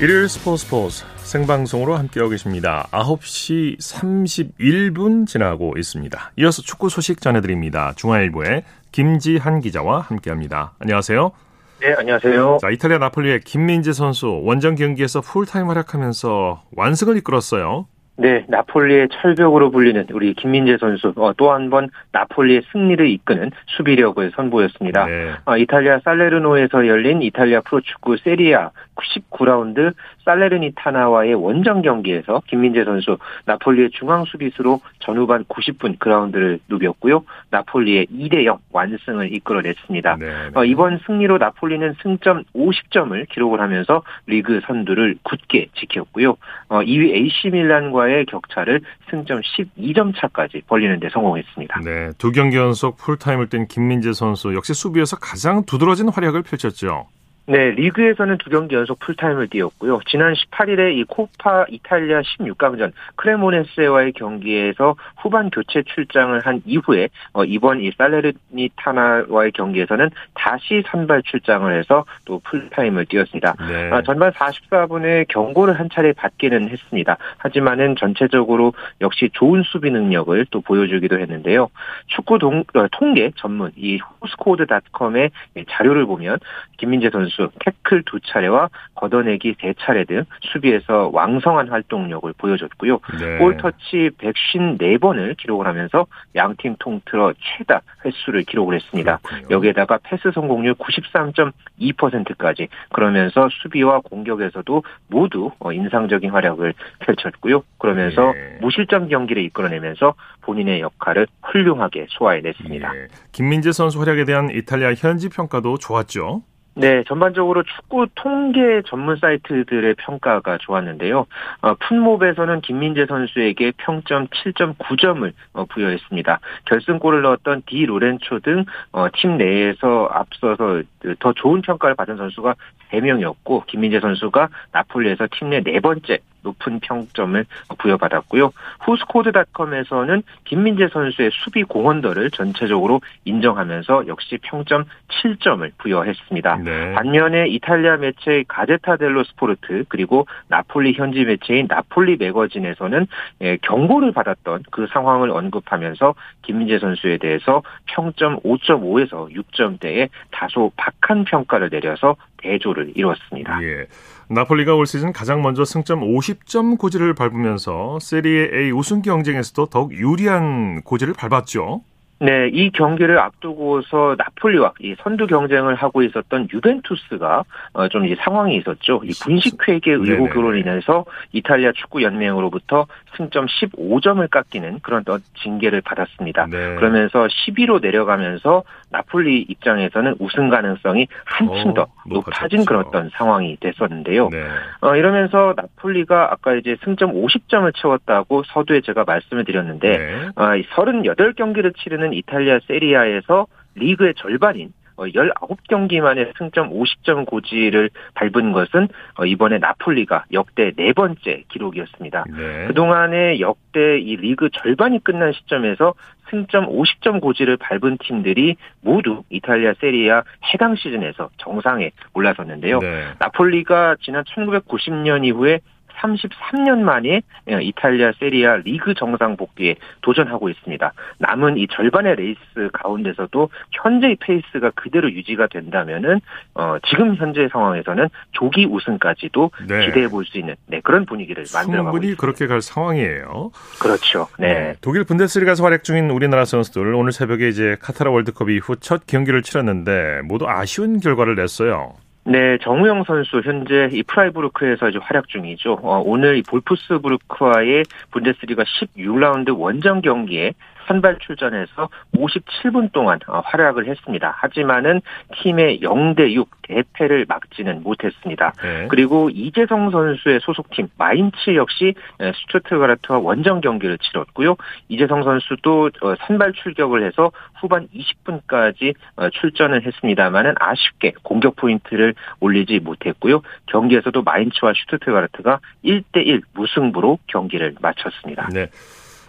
일요일 0.01 0.27
스포츠 0.31 0.65
스포츠 0.65 1.05
생방송으로 1.19 1.97
함께하고 1.97 2.31
계십니다. 2.31 2.89
9시 2.91 3.79
31분 3.79 5.27
지나고 5.27 5.75
있습니다. 5.77 6.33
이어서 6.39 6.63
축구 6.63 6.89
소식 6.89 7.21
전해드립니다. 7.21 7.93
중앙일보의 7.95 8.65
김지한 8.93 9.61
기자와 9.61 10.01
함께합니다. 10.01 10.73
안녕하세요. 10.79 11.33
네, 11.81 11.95
안녕하세요. 11.99 12.61
자, 12.63 12.71
이탈리아 12.71 12.97
나폴리의 12.97 13.41
김민재 13.41 13.93
선수 13.93 14.41
원정 14.43 14.77
경기에서 14.77 15.21
풀타임 15.21 15.69
활약하면서 15.69 16.63
완승을 16.75 17.19
이끌었어요. 17.19 17.89
네, 18.17 18.45
나폴리의 18.49 19.09
철벽으로 19.11 19.71
불리는 19.71 20.07
우리 20.13 20.35
김민재 20.35 20.77
선수 20.79 21.13
어, 21.17 21.33
또한 21.37 21.69
번 21.69 21.91
나폴리의 22.13 22.63
승리를 22.71 23.09
이끄는 23.09 23.51
수비력을 23.67 24.31
선보였습니다. 24.37 25.07
네. 25.07 25.33
어, 25.45 25.57
이탈리아 25.57 25.99
살레르노에서 26.05 26.87
열린 26.87 27.23
이탈리아 27.23 27.61
프로축구 27.63 28.19
세리아 28.19 28.71
19라운드 28.95 29.95
살레르니타나와의 30.25 31.35
원정 31.35 31.83
경기에서 31.83 32.43
김민재 32.47 32.85
선수 32.85 33.19
나폴리의 33.45 33.91
중앙 33.91 34.25
수비수로 34.25 34.81
전후반 35.01 35.45
90분 35.45 35.99
그라운드를 35.99 36.61
누볐고요. 36.69 37.25
나폴리의 37.51 38.07
2대 38.07 38.45
0 38.45 38.59
완승을 38.73 39.35
이끌어냈습니다. 39.35 40.17
네, 40.17 40.27
네. 40.27 40.51
어, 40.55 40.65
이번 40.65 41.01
승리로 41.07 41.39
나폴리는 41.39 41.95
승점 42.03 42.45
50점을 42.55 43.29
기록을 43.29 43.61
하면서 43.61 44.03
리그 44.27 44.61
선두를 44.67 45.17
굳게 45.23 45.69
지켰고요. 45.75 46.37
어, 46.69 46.81
2위 46.81 47.15
AC 47.15 47.51
밀란과의 47.51 48.27
격차를 48.27 48.81
승점 49.11 49.41
12점 49.41 50.15
차까지 50.17 50.63
벌리는 50.67 50.99
데 51.01 51.09
성공했습니다. 51.11 51.81
네, 51.85 52.11
두 52.19 52.33
경기 52.33 52.57
연속 52.57 52.97
풀타임을 52.97 53.49
뛴 53.49 53.67
김민재 53.69 54.13
선수 54.13 54.55
역시 54.55 54.75
수비에서 54.75 55.17
가장 55.17 55.65
두드러진 55.65 56.09
활약을 56.09 56.43
펼쳤죠. 56.43 57.07
네, 57.47 57.73
리그에서는 57.73 58.39
두 58.39 58.49
경기 58.49 58.75
연속 58.75 58.99
풀타임을 59.01 59.49
뛰었고요. 59.49 60.01
지난 60.09 60.33
18일에 60.33 60.97
이 60.97 61.05
코파 61.05 61.67
이탈리아 61.69 62.23
16강전 62.23 62.93
크레모네스와의 63.17 64.13
경기에서 64.13 64.97
후반 65.19 65.51
교체 65.51 65.83
출장을 65.83 66.41
한 66.41 66.63
이후에 66.65 67.11
어, 67.35 67.45
이번 67.45 67.83
이 67.83 67.91
살레르니타나와의 67.99 69.53
경기에서는 69.53 70.09
다시 70.33 70.83
선발 70.87 71.23
출장을 71.25 71.79
해서 71.79 72.07
또 72.25 72.41
풀타임을 72.45 73.07
뛰었습니다. 73.07 73.57
네. 73.69 73.91
아, 73.93 74.01
전반 74.01 74.33
44분에 74.33 75.29
경고를 75.29 75.79
한 75.79 75.91
차례 75.91 76.15
받기는 76.15 76.71
했습니다. 76.71 77.19
하지만은 77.37 77.97
전체적으로 77.97 78.73
역시 79.03 79.29
좋은 79.35 79.63
수비 79.65 79.91
능력을 79.91 80.47
또 80.51 80.63
보여주기도 80.63 81.19
했는데요. 81.19 81.69
축구 82.07 82.39
동, 82.39 82.65
어, 82.75 82.87
통계 82.91 83.33
전문 83.37 83.71
이 83.77 83.99
호스코드닷컴의 84.23 85.31
자료를 85.69 86.07
보면 86.07 86.39
김민재 86.79 87.11
선수 87.35 87.51
태클 87.61 88.03
두 88.05 88.21
차례와 88.21 88.69
걷어내기 88.95 89.57
세 89.61 89.75
차례 89.79 90.05
등 90.05 90.25
수비에서 90.41 91.11
왕성한 91.13 91.69
활동력을 91.69 92.33
보여줬고요. 92.39 93.01
네. 93.19 93.39
볼 93.39 93.57
터치 93.57 94.11
154번을 94.19 95.37
기록을 95.37 95.67
하면서 95.67 96.07
양팀 96.35 96.77
통틀어 96.79 97.35
최다 97.39 97.83
횟수를 98.05 98.43
기록을 98.45 98.77
했습니다. 98.77 99.19
그렇군요. 99.23 99.49
여기에다가 99.51 99.99
패스 100.03 100.31
성공률 100.33 100.75
93.2%까지 100.75 102.69
그러면서 102.93 103.49
수비와 103.63 104.01
공격에서도 104.01 104.83
모두 105.09 105.51
어, 105.59 105.73
인상적인 105.73 106.31
활약을 106.31 106.75
펼쳤고요. 107.01 107.63
그러면서 107.79 108.33
예. 108.35 108.59
무실점 108.61 109.09
경기를 109.09 109.43
이끌어내면서 109.45 110.15
본인의 110.43 110.81
역할을 110.81 111.27
훌륭하게 111.43 112.07
소화해냈습니다. 112.11 112.97
예. 112.97 113.09
김민재 113.33 113.73
선수 113.73 114.01
활약에 114.01 114.25
대한 114.25 114.51
이탈리아 114.51 114.95
현지 114.95 115.29
평가도 115.29 115.79
좋았죠. 115.79 116.43
네, 116.77 117.05
전반적으로 117.07 117.63
축구 117.63 118.09
통계 118.17 118.83
전문 118.87 119.17
사이트들의 119.17 119.95
평가가 119.95 120.59
좋았는데요. 120.59 121.27
어, 121.63 121.75
풋몹에서는 121.75 122.63
김민재 122.63 123.07
선수에게 123.07 123.73
평점 123.77 124.27
7.9점을 124.27 125.33
어, 125.53 125.65
부여했습니다. 125.67 126.41
결승골을 126.65 127.23
넣었던 127.23 127.63
디 127.67 127.87
로렌초 127.87 128.41
등 128.41 128.65
어, 128.91 129.07
팀 129.15 129.37
내에서 129.39 130.09
앞서서 130.11 130.83
더 131.21 131.33
좋은 131.33 131.63
평가를 131.63 131.95
받은 131.95 132.17
선수가 132.17 132.57
3명이었고 132.91 133.67
김민재 133.67 134.01
선수가 134.01 134.49
나폴리에서 134.73 135.29
팀 135.31 135.51
내 135.51 135.61
네 135.61 135.79
번째 135.79 136.19
높은 136.45 136.79
평점을 136.81 137.45
부여받았고요. 137.79 138.53
후스코드닷컴에서는 138.81 140.23
김민재 140.45 140.89
선수의 140.93 141.31
수비 141.33 141.65
공헌도를 141.65 142.31
전체적으로 142.31 143.01
인정하면서 143.25 144.07
역시 144.07 144.39
평점 144.43 144.85
7점을 145.09 145.71
부여했습니다. 145.79 146.57
네. 146.59 146.93
반면에 146.93 147.49
이탈리아 147.49 147.97
매체 147.97 148.45
가제타 148.47 148.97
델로 148.97 149.25
스포르트 149.25 149.85
그리고 149.89 150.27
나폴리 150.49 150.93
현지 150.93 151.25
매체인 151.25 151.67
나폴리 151.69 152.17
매거진에서는 152.17 153.07
예, 153.41 153.57
경고를 153.59 154.13
받았던 154.13 154.65
그 154.71 154.87
상황을 154.93 155.31
언급하면서 155.31 156.15
김민재 156.43 156.79
선수에 156.79 157.19
대해서 157.19 157.63
평점 157.87 158.39
5.5에서 158.41 159.33
6점대에 159.33 160.09
다소 160.31 160.71
박한 160.77 161.25
평가를 161.25 161.71
내려서 161.71 162.17
대조를 162.39 162.93
이뤘습니다. 162.95 163.63
예. 163.63 163.87
나폴리가 164.29 164.75
올 164.75 164.87
시즌 164.87 165.13
가장 165.13 165.43
먼저 165.43 165.65
승점 165.65 166.01
50점 166.01 166.79
고지를 166.79 167.15
밟으면서 167.15 167.99
세리에 168.01 168.51
A 168.55 168.73
우승 168.73 169.03
경쟁에서도 169.03 169.67
더욱 169.67 169.93
유리한 169.93 170.83
고지를 170.83 171.15
밟았죠. 171.15 171.83
네, 172.21 172.49
이 172.53 172.71
경기를 172.71 173.19
앞두고서 173.19 174.15
나폴리와 174.17 174.73
이 174.81 174.95
선두 175.03 175.27
경쟁을 175.27 175.75
하고 175.75 176.03
있었던 176.03 176.49
유벤투스가 176.53 177.45
어, 177.73 177.89
좀 177.89 178.07
이제 178.07 178.17
상황이 178.21 178.57
있었죠. 178.57 179.03
이 179.05 179.11
분식 179.23 179.69
회계 179.69 179.93
의혹으로. 179.93 180.55
인해서 180.55 181.05
이탈리아 181.33 181.73
축구 181.73 182.03
연맹으로부터 182.03 182.87
승점 183.17 183.47
15점을 183.47 184.29
깎이는 184.31 184.81
그런 184.81 185.05
또 185.05 185.19
징계를 185.43 185.81
받았습니다. 185.81 186.47
네. 186.47 186.75
그러면서 186.77 187.27
10위로 187.27 187.81
내려가면서 187.81 188.65
나폴리 188.91 189.47
입장에서는 189.49 190.17
우승 190.19 190.49
가능성이 190.51 191.09
한층 191.25 191.71
어, 191.71 191.75
더 191.75 191.87
높아진 192.07 192.61
높아졌죠. 192.61 192.65
그런 192.65 192.85
어떤 192.87 193.11
상황이 193.15 193.57
됐었는데요. 193.61 194.29
네. 194.31 194.45
어, 194.81 194.97
이러면서 194.97 195.55
나폴리가 195.57 196.33
아까 196.33 196.55
이제 196.55 196.77
승점 196.85 197.13
50점을 197.13 197.71
채웠다고 197.75 198.45
서두에 198.45 198.81
제가 198.83 199.05
말씀을 199.05 199.45
드렸는데 199.45 199.99
네. 199.99 200.29
아, 200.37 200.57
38경기를 200.57 201.77
치르는 201.77 202.13
이탈리아 202.13 202.59
세리아에서 202.67 203.47
리그의 203.77 204.15
절반인 204.17 204.73
어, 204.97 205.05
19경기 205.05 206.01
만에 206.01 206.33
승점 206.39 206.71
50점 206.71 207.27
고지를 207.27 207.91
밟은 208.15 208.53
것은 208.53 208.89
어, 209.19 209.27
이번에 209.27 209.59
나폴리가 209.59 210.27
역대 210.33 210.73
네 210.77 210.93
번째 210.93 211.45
기록이었습니다. 211.49 212.25
네. 212.37 212.67
그동안에 212.69 213.41
역대 213.41 213.99
이 213.99 214.17
리그 214.17 214.51
절반이 214.51 215.03
끝난 215.03 215.33
시점에서 215.33 215.95
승점 216.31 216.67
50점 216.67 217.21
고지를 217.21 217.57
밟은 217.57 217.99
팀들이 217.99 218.57
모두 218.81 219.23
이탈리아 219.31 219.75
세리아 219.81 220.23
해당 220.53 220.75
시즌에서 220.75 221.31
정상에 221.39 221.91
올라섰는데요. 222.13 222.81
네. 222.81 223.05
나폴리가 223.19 223.97
지난 224.01 224.25
1990년 224.25 225.25
이후에 225.27 225.61
33년 226.01 226.81
만에 226.81 227.23
어, 227.49 227.59
이탈리아 227.61 228.13
세리에 228.19 228.51
A 228.51 228.57
리그 228.57 228.95
정상 228.95 229.37
복귀에 229.37 229.77
도전하고 230.03 230.49
있습니다. 230.49 230.93
남은 231.19 231.59
이 231.59 231.67
절반의 231.69 232.17
레이스 232.17 232.71
가운데서도 232.73 233.51
현재의 233.71 234.17
페이스가 234.21 234.71
그대로 234.75 235.11
유지가 235.11 235.47
된다면은 235.47 236.21
어, 236.55 236.77
지금 236.89 237.15
현재 237.17 237.49
상황에서는 237.53 238.09
조기 238.33 238.67
우승까지도 238.67 239.51
네. 239.69 239.87
기대해 239.87 240.09
볼 240.09 240.25
수 240.25 240.39
있는 240.39 240.55
네, 240.67 240.81
그런 240.83 241.05
분위기를 241.05 241.45
만들어가고 241.53 241.99
있습니다. 241.99 242.21
그렇게 242.21 242.47
갈 242.47 242.63
상황이에요. 242.63 243.51
그렇죠. 243.81 244.27
네. 244.39 244.75
독일 244.81 245.05
분데스리가에서 245.05 245.63
활약 245.65 245.85
중인 245.85 246.11
우리나라 246.11 246.45
선수들 246.45 246.95
오늘 246.95 247.13
새벽에 247.13 247.49
이제 247.49 247.77
카타르 247.81 248.11
월드컵 248.11 248.51
이후 248.51 248.77
첫 248.77 249.07
경기를 249.07 249.43
치렀는데 249.43 250.23
모두 250.25 250.47
아쉬운 250.49 251.01
결과를 251.01 251.35
냈어요. 251.35 251.95
네, 252.27 252.57
정우영 252.63 253.05
선수 253.05 253.43
현재 253.45 253.91
이 253.93 254.03
프라이부르크에서 254.03 254.89
이제 254.89 254.99
활약 254.99 255.29
중이죠. 255.29 255.79
어, 255.83 256.03
오늘 256.05 256.39
이 256.39 256.43
볼프스부르크와의 256.43 257.83
분데스리가 258.13 258.65
16라운드 258.65 259.55
원정 259.59 260.01
경기에 260.01 260.55
선발 260.87 261.19
출전해서 261.19 261.89
57분 262.15 262.93
동안 262.93 263.19
어, 263.27 263.41
활약을 263.45 263.87
했습니다. 263.89 264.35
하지만은 264.37 265.01
팀의 265.37 265.81
0대 265.81 266.33
6 266.33 266.49
대패를 266.63 267.27
막지는 267.29 267.83
못했습니다. 267.83 268.53
네. 268.63 268.87
그리고 268.89 269.31
이재성 269.31 269.91
선수의 269.91 270.41
소속팀 270.41 270.89
마인츠 270.97 271.55
역시 271.57 271.95
스투트가르트와 272.19 273.19
원정 273.19 273.61
경기를 273.61 273.99
치렀고요. 273.99 274.57
이재성 274.89 275.23
선수도 275.23 275.91
어, 276.03 276.15
선발 276.27 276.53
출격을 276.53 277.05
해서 277.07 277.31
후반 277.61 277.89
20분까지 277.89 278.95
어, 279.17 279.31
출전을 279.31 279.87
했습니다만은 279.87 280.55
아쉽게 280.59 281.15
공격 281.23 281.57
포인트를 281.57 282.15
올리지 282.41 282.81
못했고요. 282.81 283.43
경기에서도 283.67 284.23
마인츠와 284.23 284.73
슈투트가르트가 284.75 285.61
1대1 285.85 286.43
무승부로 286.55 287.19
경기를 287.27 287.75
마쳤습니다. 287.81 288.49
네. 288.53 288.69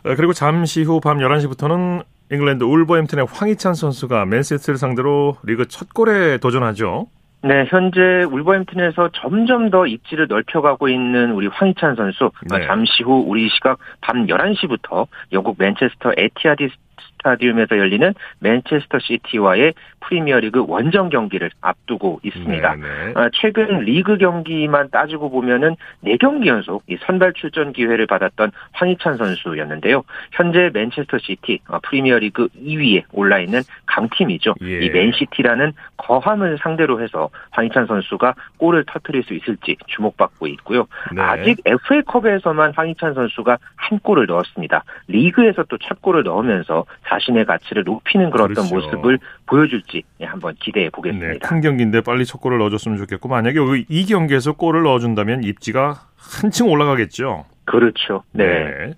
어, 0.05 0.15
그리고 0.15 0.33
잠시 0.33 0.83
후 0.83 0.99
밤 0.99 1.17
11시부터는 1.19 2.03
잉글랜드 2.31 2.63
울버햄튼의 2.63 3.27
황희찬 3.29 3.73
선수가 3.75 4.25
맨시티를 4.25 4.77
상대로 4.77 5.37
리그 5.43 5.67
첫 5.67 5.93
골에 5.93 6.37
도전하죠. 6.37 7.07
네, 7.43 7.65
현재 7.69 8.23
울버햄튼에서 8.23 9.09
점점 9.13 9.69
더 9.69 9.85
입지를 9.85 10.25
넓혀가고 10.27 10.89
있는 10.89 11.31
우리 11.31 11.45
황희찬 11.47 11.95
선수. 11.95 12.31
네. 12.49 12.65
잠시 12.65 13.03
후 13.03 13.23
우리 13.27 13.47
시각 13.49 13.77
밤 14.01 14.25
11시부터 14.25 15.05
영국 15.31 15.55
맨체스터 15.59 16.13
에티하드 16.17 16.69
스타디움에서 17.25 17.77
열리는 17.77 18.13
맨체스터 18.39 18.99
시티와의 18.99 19.73
프리미어리그 20.01 20.65
원정 20.67 21.09
경기를 21.09 21.49
앞두고 21.61 22.19
있습니다. 22.23 22.75
네네. 22.75 23.13
아, 23.15 23.29
최근 23.33 23.79
리그 23.79 24.17
경기만 24.17 24.89
따지고 24.91 25.31
보면은 25.31 25.75
4경기 26.03 26.45
연속 26.45 26.83
이 26.87 26.97
선발 27.05 27.33
출전 27.33 27.73
기회를 27.73 28.05
받았던 28.05 28.51
황희찬 28.73 29.17
선수였는데요. 29.17 30.03
현재 30.31 30.69
맨체스터 30.73 31.17
시티 31.17 31.59
어, 31.67 31.79
프리미어리그 31.79 32.49
2위에 32.49 33.03
올라 33.11 33.39
있는 33.39 33.61
강팀이죠. 33.87 34.55
예. 34.61 34.85
이 34.85 34.89
맨시티라는 34.89 35.73
거함을 35.97 36.57
상대로 36.61 37.01
해서 37.01 37.29
황희찬 37.51 37.87
선수가 37.87 38.35
골을 38.57 38.83
터뜨릴 38.85 39.23
수 39.23 39.33
있을지 39.33 39.77
주목받고 39.87 40.47
있고요. 40.47 40.87
네. 41.13 41.21
아직 41.21 41.61
FA컵에서만 41.65 42.73
황희찬 42.75 43.15
선수가 43.15 43.57
한 43.75 43.99
골을 43.99 44.27
넣었습니다. 44.27 44.83
리그에서 45.07 45.63
또 45.63 45.77
첫 45.85 46.01
골을 46.01 46.23
넣으면서 46.23 46.85
자신의 47.15 47.45
가치를 47.45 47.83
높이는 47.83 48.29
그런 48.29 48.47
그렇죠. 48.47 48.61
어떤 48.61 48.79
모습을 48.79 49.19
보여줄지 49.45 50.03
한번 50.21 50.55
기대해 50.59 50.89
보겠습니다. 50.89 51.33
네, 51.33 51.39
큰 51.39 51.61
경기인데 51.61 52.01
빨리 52.01 52.25
첫 52.25 52.39
골을 52.41 52.57
넣어줬으면 52.59 52.97
좋겠고 52.97 53.29
만약에 53.29 53.59
이 53.87 54.05
경기에서 54.05 54.53
골을 54.53 54.83
넣어준다면 54.83 55.43
입지가 55.43 56.07
한층 56.15 56.69
올라가겠죠. 56.69 57.45
그렇죠. 57.65 58.23
네. 58.31 58.45
네. 58.45 58.93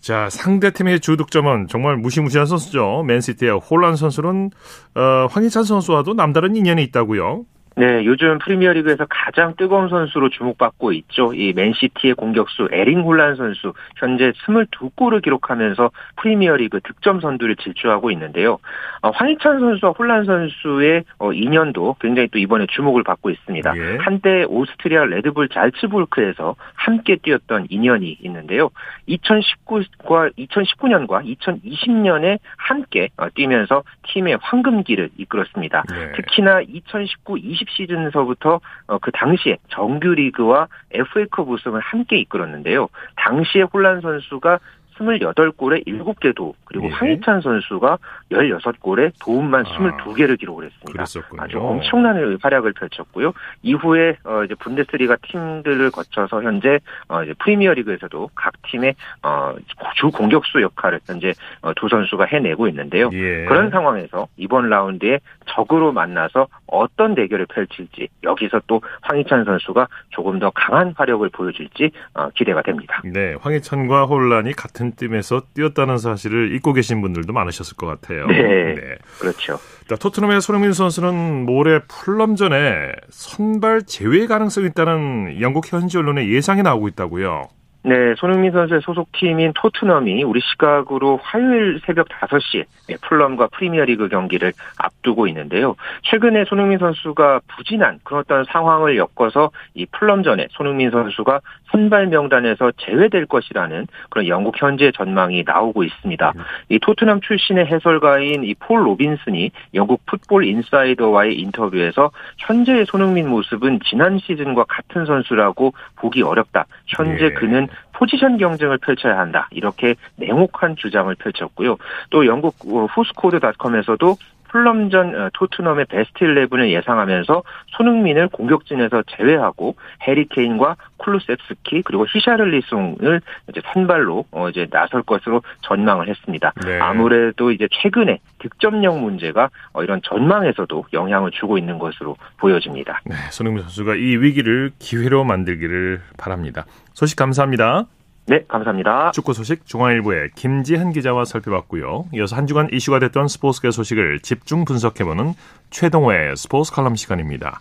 자, 0.00 0.30
상대팀의 0.30 1.00
주득점은 1.00 1.68
정말 1.68 1.96
무시무시한 1.96 2.46
선수죠. 2.46 3.02
맨시티의 3.06 3.58
홀란 3.58 3.96
선수는 3.96 4.50
어, 4.94 5.26
황희찬 5.30 5.64
선수와도 5.64 6.14
남다른 6.14 6.56
인연이 6.56 6.82
있다고요. 6.84 7.44
네, 7.76 8.04
요즘 8.04 8.38
프리미어리그에서 8.38 9.06
가장 9.08 9.54
뜨거운 9.56 9.88
선수로 9.88 10.28
주목받고 10.30 10.92
있죠. 10.92 11.32
이 11.32 11.52
맨시티의 11.52 12.14
공격수 12.14 12.68
엘링 12.72 13.02
홀란 13.02 13.36
선수 13.36 13.72
현재 13.96 14.32
22골을 14.32 15.22
기록하면서 15.22 15.90
프리미어리그 16.16 16.80
득점 16.80 17.20
선두를 17.20 17.56
질주하고 17.56 18.10
있는데요. 18.10 18.58
어, 19.02 19.10
황희찬 19.10 19.60
선수와 19.60 19.92
홀란 19.92 20.24
선수의 20.24 21.04
어, 21.18 21.32
인연도 21.32 21.96
굉장히 22.00 22.28
또 22.28 22.38
이번에 22.38 22.66
주목을 22.68 23.04
받고 23.04 23.30
있습니다. 23.30 23.76
예. 23.76 23.96
한때 24.00 24.44
오스트리아 24.48 25.04
레드불 25.04 25.48
잘츠부르크에서 25.48 26.56
함께 26.74 27.16
뛰었던 27.16 27.68
인연이 27.70 28.18
있는데요. 28.22 28.70
2019과 29.08 30.32
2019년과 30.36 31.24
2020년에 31.38 32.40
함께 32.56 33.08
어, 33.16 33.28
뛰면서 33.32 33.84
팀의 34.08 34.38
황금기를 34.42 35.10
이끌었습니다. 35.16 35.84
예. 35.92 36.12
특히나 36.16 36.60
2019, 36.62 37.38
20 37.38 37.59
시즌서부터 37.68 38.60
어, 38.86 38.98
그 38.98 39.10
당시에 39.12 39.58
정규리그와 39.68 40.68
FA컵 40.92 41.48
우승을 41.48 41.80
함께 41.80 42.18
이끌었는데요. 42.18 42.88
당시에 43.16 43.62
홀란 43.62 44.00
선수가 44.00 44.58
28골에 45.00 45.86
7개 45.86 46.34
도 46.34 46.54
그리고 46.64 46.86
예. 46.86 46.90
황희찬 46.90 47.40
선수가 47.40 47.98
16골에 48.30 49.12
도움만 49.20 49.66
아, 49.66 49.70
22개를 49.70 50.38
기록을 50.38 50.66
했습니다. 50.66 50.92
그랬었군요. 50.92 51.42
아주 51.42 51.58
엄청난 51.58 52.38
활약을 52.40 52.72
펼쳤고요. 52.72 53.32
이후에 53.62 54.16
어 54.24 54.44
이제 54.44 54.54
분데스리가 54.54 55.16
팀들을 55.22 55.90
거쳐서 55.90 56.42
현재 56.42 56.78
어 57.08 57.22
이제 57.22 57.34
프리미어리그에서도 57.38 58.30
각 58.34 58.52
팀의 58.70 58.94
어주 59.22 60.10
공격수 60.16 60.60
역할을 60.62 61.00
현재 61.06 61.32
어, 61.62 61.72
두 61.74 61.88
선수가 61.88 62.26
해내고 62.26 62.68
있는데요. 62.68 63.10
예. 63.12 63.44
그런 63.46 63.70
상황에서 63.70 64.28
이번 64.36 64.68
라운드에 64.68 65.18
적으로 65.46 65.92
만나서 65.92 66.46
어떤 66.66 67.14
대결을 67.14 67.46
펼칠지 67.46 68.08
여기서 68.22 68.60
또 68.66 68.80
황희찬 69.02 69.44
선수가 69.44 69.88
조금 70.10 70.38
더 70.38 70.50
강한 70.50 70.94
활약을 70.96 71.30
보여줄지 71.30 71.90
어 72.14 72.28
기대가 72.30 72.62
됩니다. 72.62 73.00
네, 73.04 73.34
황희찬과 73.40 74.04
혼란이 74.04 74.52
같은 74.52 74.89
팀에서 74.92 75.42
뛰었다는 75.54 75.98
사실을 75.98 76.54
잊고 76.54 76.72
계신 76.72 77.00
분들도 77.00 77.32
많으셨을 77.32 77.76
것 77.76 77.86
같아요. 77.86 78.26
네, 78.26 78.74
네. 78.74 78.98
그렇죠. 79.18 79.58
자, 79.88 79.96
토트넘의 79.96 80.40
손흥민 80.40 80.72
선수는 80.72 81.44
모레 81.46 81.80
풀럼전에 81.88 82.92
선발 83.10 83.82
제외 83.86 84.26
가능성이 84.26 84.68
있다는 84.68 85.40
영국 85.40 85.72
현지 85.72 85.98
언론의 85.98 86.32
예상이 86.32 86.62
나오고 86.62 86.88
있다고요. 86.88 87.48
네, 87.82 88.14
손흥민 88.16 88.52
선수의 88.52 88.82
소속팀인 88.82 89.52
토트넘이 89.54 90.22
우리 90.22 90.40
시각으로 90.40 91.18
화요일 91.22 91.80
새벽 91.86 92.08
5시에 92.08 92.64
풀럼과 93.00 93.48
프리미어리그 93.48 94.08
경기를 94.08 94.52
앞두고 94.78 95.26
있는데요. 95.28 95.76
최근에 96.02 96.44
손흥민 96.44 96.78
선수가 96.78 97.40
부진한 97.48 98.00
그런 98.04 98.20
어떤 98.20 98.44
상황을 98.44 98.96
엮어서 98.96 99.50
이 99.74 99.86
풀럼전에 99.86 100.48
손흥민 100.50 100.90
선수가 100.90 101.40
선발 101.70 102.08
명단에서 102.08 102.72
제외될 102.76 103.26
것이라는 103.26 103.86
그런 104.10 104.28
영국 104.28 104.60
현재 104.60 104.90
전망이 104.92 105.44
나오고 105.46 105.82
있습니다. 105.84 106.32
이 106.68 106.78
토트넘 106.78 107.20
출신의 107.22 107.66
해설가인 107.66 108.44
이 108.44 108.54
폴 108.60 108.86
로빈슨이 108.86 109.50
영국 109.74 110.04
풋볼 110.06 110.44
인사이더와의 110.44 111.38
인터뷰에서 111.40 112.10
현재의 112.38 112.86
손흥민 112.86 113.28
모습은 113.28 113.80
지난 113.84 114.18
시즌과 114.18 114.64
같은 114.68 115.06
선수라고 115.06 115.72
보기 115.96 116.22
어렵다. 116.22 116.66
현재 116.86 117.24
예. 117.24 117.30
그는 117.30 117.66
포지션 117.92 118.38
경쟁을 118.38 118.78
펼쳐야 118.78 119.18
한다. 119.18 119.48
이렇게 119.50 119.94
냉혹한 120.16 120.76
주장을 120.76 121.14
펼쳤고요. 121.14 121.76
또 122.10 122.26
영국 122.26 122.56
후스코드닷컴에서도 122.64 124.16
풀럼전 124.50 125.14
어, 125.14 125.30
토트넘의 125.34 125.86
베스트 125.86 126.24
11을 126.24 126.70
예상하면서 126.70 127.42
손흥민을 127.76 128.28
공격진에서 128.28 129.04
제외하고 129.16 129.76
해리케인과 130.02 130.76
쿨루셉스키 130.98 131.82
그리고 131.82 132.06
히샤를리송을 132.06 133.20
이제 133.48 133.60
선발로 133.72 134.26
어 134.32 134.48
이제 134.48 134.66
나설 134.70 135.02
것으로 135.02 135.42
전망을 135.62 136.08
했습니다. 136.08 136.52
네. 136.64 136.78
아무래도 136.78 137.50
이제 137.50 137.68
최근에 137.70 138.18
득점력 138.38 138.98
문제가 138.98 139.50
어 139.72 139.82
이런 139.82 140.00
전망에서도 140.02 140.84
영향을 140.92 141.30
주고 141.30 141.56
있는 141.56 141.78
것으로 141.78 142.16
보여집니다. 142.38 143.00
네, 143.06 143.14
손흥민 143.30 143.62
선수가 143.62 143.94
이 143.94 144.16
위기를 144.16 144.72
기회로 144.78 145.24
만들기를 145.24 146.00
바랍니다. 146.18 146.66
소식 146.92 147.16
감사합니다. 147.16 147.86
네, 148.30 148.44
감사합니다. 148.46 149.10
축구 149.10 149.32
소식 149.32 149.66
중앙일보의 149.66 150.30
김지한 150.36 150.92
기자와 150.92 151.24
살펴봤고요. 151.24 152.04
이어서 152.14 152.36
한 152.36 152.46
주간 152.46 152.68
이슈가 152.70 153.00
됐던 153.00 153.26
스포츠계 153.26 153.72
소식을 153.72 154.20
집중 154.20 154.64
분석해보는 154.64 155.32
최동호의 155.70 156.36
스포츠 156.36 156.72
칼럼 156.72 156.94
시간입니다. 156.94 157.58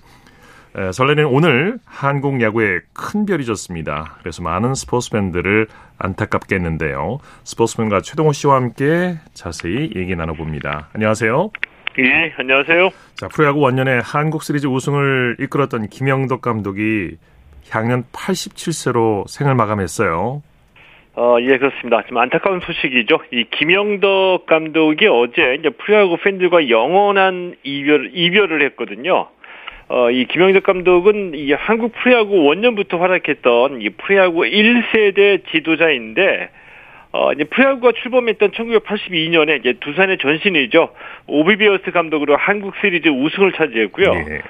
에, 0.77 0.91
설레는 0.91 1.25
오늘 1.25 1.79
한국 1.85 2.39
야구에 2.39 2.81
큰 2.93 3.25
별이 3.25 3.45
졌습니다. 3.45 4.17
그래서 4.19 4.43
많은 4.43 4.75
스포츠 4.75 5.09
팬들을 5.09 5.65
안타깝게 5.97 6.57
했는데요. 6.57 7.17
스포츠맨과 7.45 8.01
최동호 8.01 8.31
씨와 8.31 8.57
함께 8.57 9.17
자세히 9.33 9.89
얘기 9.95 10.15
나눠봅니다. 10.15 10.89
안녕하세요. 10.93 11.49
예, 11.97 12.31
안녕하세요. 12.37 12.91
자, 13.15 13.27
프로야구 13.29 13.59
원년에 13.61 14.01
한국 14.03 14.43
시리즈 14.43 14.67
우승을 14.67 15.37
이끌었던 15.39 15.87
김영덕 15.87 16.43
감독이 16.43 17.17
향년 17.71 18.03
87세로 18.11 19.27
생을 19.27 19.55
마감했어요. 19.55 20.43
어, 21.21 21.35
예, 21.41 21.57
그렇습니다. 21.57 22.01
좀 22.03 22.17
안타까운 22.17 22.61
소식이죠. 22.61 23.19
이 23.31 23.43
김영덕 23.51 24.45
감독이 24.45 25.05
어제 25.05 25.57
이제 25.59 25.69
프로야구 25.69 26.15
팬들과 26.15 26.69
영원한 26.69 27.55
이별, 27.63 28.11
이별을 28.13 28.61
했거든요. 28.67 29.27
어, 29.89 30.11
이 30.11 30.23
김영덕 30.23 30.63
감독은 30.63 31.33
이 31.35 31.51
한국 31.51 31.91
프로야구 31.91 32.45
원년부터 32.45 32.99
활약했던 32.99 33.81
이 33.81 33.89
프로야구 33.89 34.43
1세대 34.43 35.41
지도자인데, 35.51 36.51
어, 37.11 37.33
이제 37.33 37.43
프로야구가 37.43 37.91
출범했던 38.01 38.51
1982년에 38.51 39.59
이제 39.59 39.73
두산의 39.73 40.19
전신이죠. 40.19 40.93
오비비어스 41.27 41.91
감독으로 41.91 42.37
한국 42.37 42.75
시리즈 42.79 43.09
우승을 43.09 43.51
차지했고요. 43.51 44.13
네. 44.13 44.41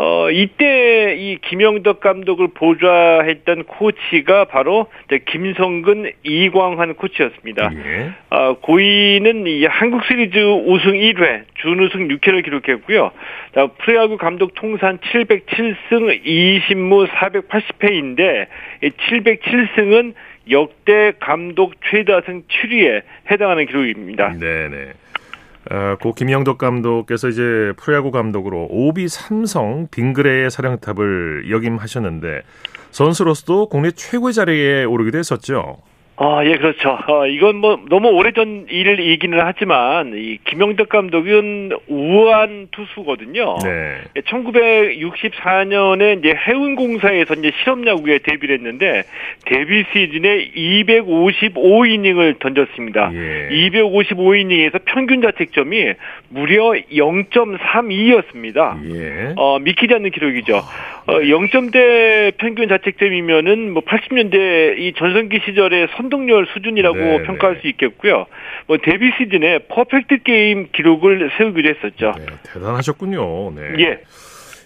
어, 0.00 0.30
이때 0.30 1.16
이 1.18 1.38
김영덕 1.38 1.98
감독을 1.98 2.48
보좌했던 2.54 3.64
코치가 3.64 4.44
바로 4.44 4.86
김성근, 5.26 6.12
이광환 6.22 6.94
코치였습니다. 6.94 7.70
예. 7.74 8.10
어, 8.30 8.58
고인은 8.60 9.48
이 9.48 9.64
한국 9.66 10.04
시리즈 10.04 10.38
우승 10.38 10.92
1회, 10.92 11.42
준우승 11.54 12.06
6회를 12.06 12.44
기록했고요. 12.44 13.10
자, 13.56 13.66
프로야구 13.78 14.18
감독 14.18 14.54
통산 14.54 14.98
707승 14.98 16.24
20무 16.24 17.08
480패인데 17.08 18.46
707승은 18.82 20.14
역대 20.50 21.12
감독 21.18 21.74
최다승 21.90 22.44
7위에 22.44 23.02
해당하는 23.30 23.66
기록입니다. 23.66 24.32
네네. 24.38 24.92
어, 25.70 25.96
고 26.00 26.14
김영덕 26.14 26.56
감독께서 26.56 27.28
이제 27.28 27.72
프로야구 27.76 28.10
감독으로 28.10 28.68
오비 28.70 29.08
삼성 29.08 29.88
빙그레의 29.90 30.50
사령탑을 30.50 31.50
역임하셨는데 31.50 32.42
선수로서도 32.90 33.68
국내 33.68 33.90
최고의 33.90 34.32
자리에 34.32 34.84
오르기도 34.84 35.18
했었죠. 35.18 35.78
아, 36.20 36.44
예, 36.44 36.56
그렇죠. 36.56 36.98
어, 37.06 37.28
이건 37.28 37.56
뭐 37.56 37.80
너무 37.88 38.08
오래전 38.08 38.66
일이기는 38.68 39.38
하지만 39.40 40.14
이 40.16 40.38
김영덕 40.44 40.88
감독은 40.88 41.70
우한 41.86 42.66
투수거든요. 42.72 43.58
네. 43.62 43.98
1964년에 44.22 46.18
이제 46.18 46.34
해운공사에서 46.34 47.34
이제 47.34 47.52
실업야구에 47.62 48.18
데뷔를 48.18 48.56
했는데 48.56 49.04
데뷔 49.44 49.84
시즌에 49.92 50.50
255이닝을 50.56 52.40
던졌습니다. 52.40 53.12
예. 53.14 53.48
255이닝에서 53.70 54.80
평균 54.86 55.22
자책점이 55.22 55.92
무려 56.30 56.72
0.32였습니다. 56.90 58.76
예. 58.92 59.34
어, 59.36 59.60
믿기지 59.60 59.94
않는 59.94 60.10
기록이죠. 60.10 60.56
어, 61.06 61.20
0점대 61.20 62.36
평균 62.38 62.68
자책점이면은 62.68 63.70
뭐 63.72 63.82
80년대 63.84 64.78
이 64.78 64.94
전성기 64.96 65.42
시절에 65.44 65.86
선 65.96 66.07
선동열 66.08 66.46
수준이라고 66.52 66.96
네, 66.96 67.22
평가할 67.22 67.56
네. 67.56 67.60
수 67.60 67.68
있겠고요. 67.68 68.26
뭐 68.66 68.78
데뷔 68.78 69.12
시즌에 69.18 69.60
퍼펙트 69.68 70.22
게임 70.22 70.68
기록을 70.72 71.30
세우기도 71.36 71.68
했었죠. 71.68 72.14
네, 72.18 72.26
대단하셨군요. 72.42 73.52
네. 73.54 73.84
예. 73.84 74.00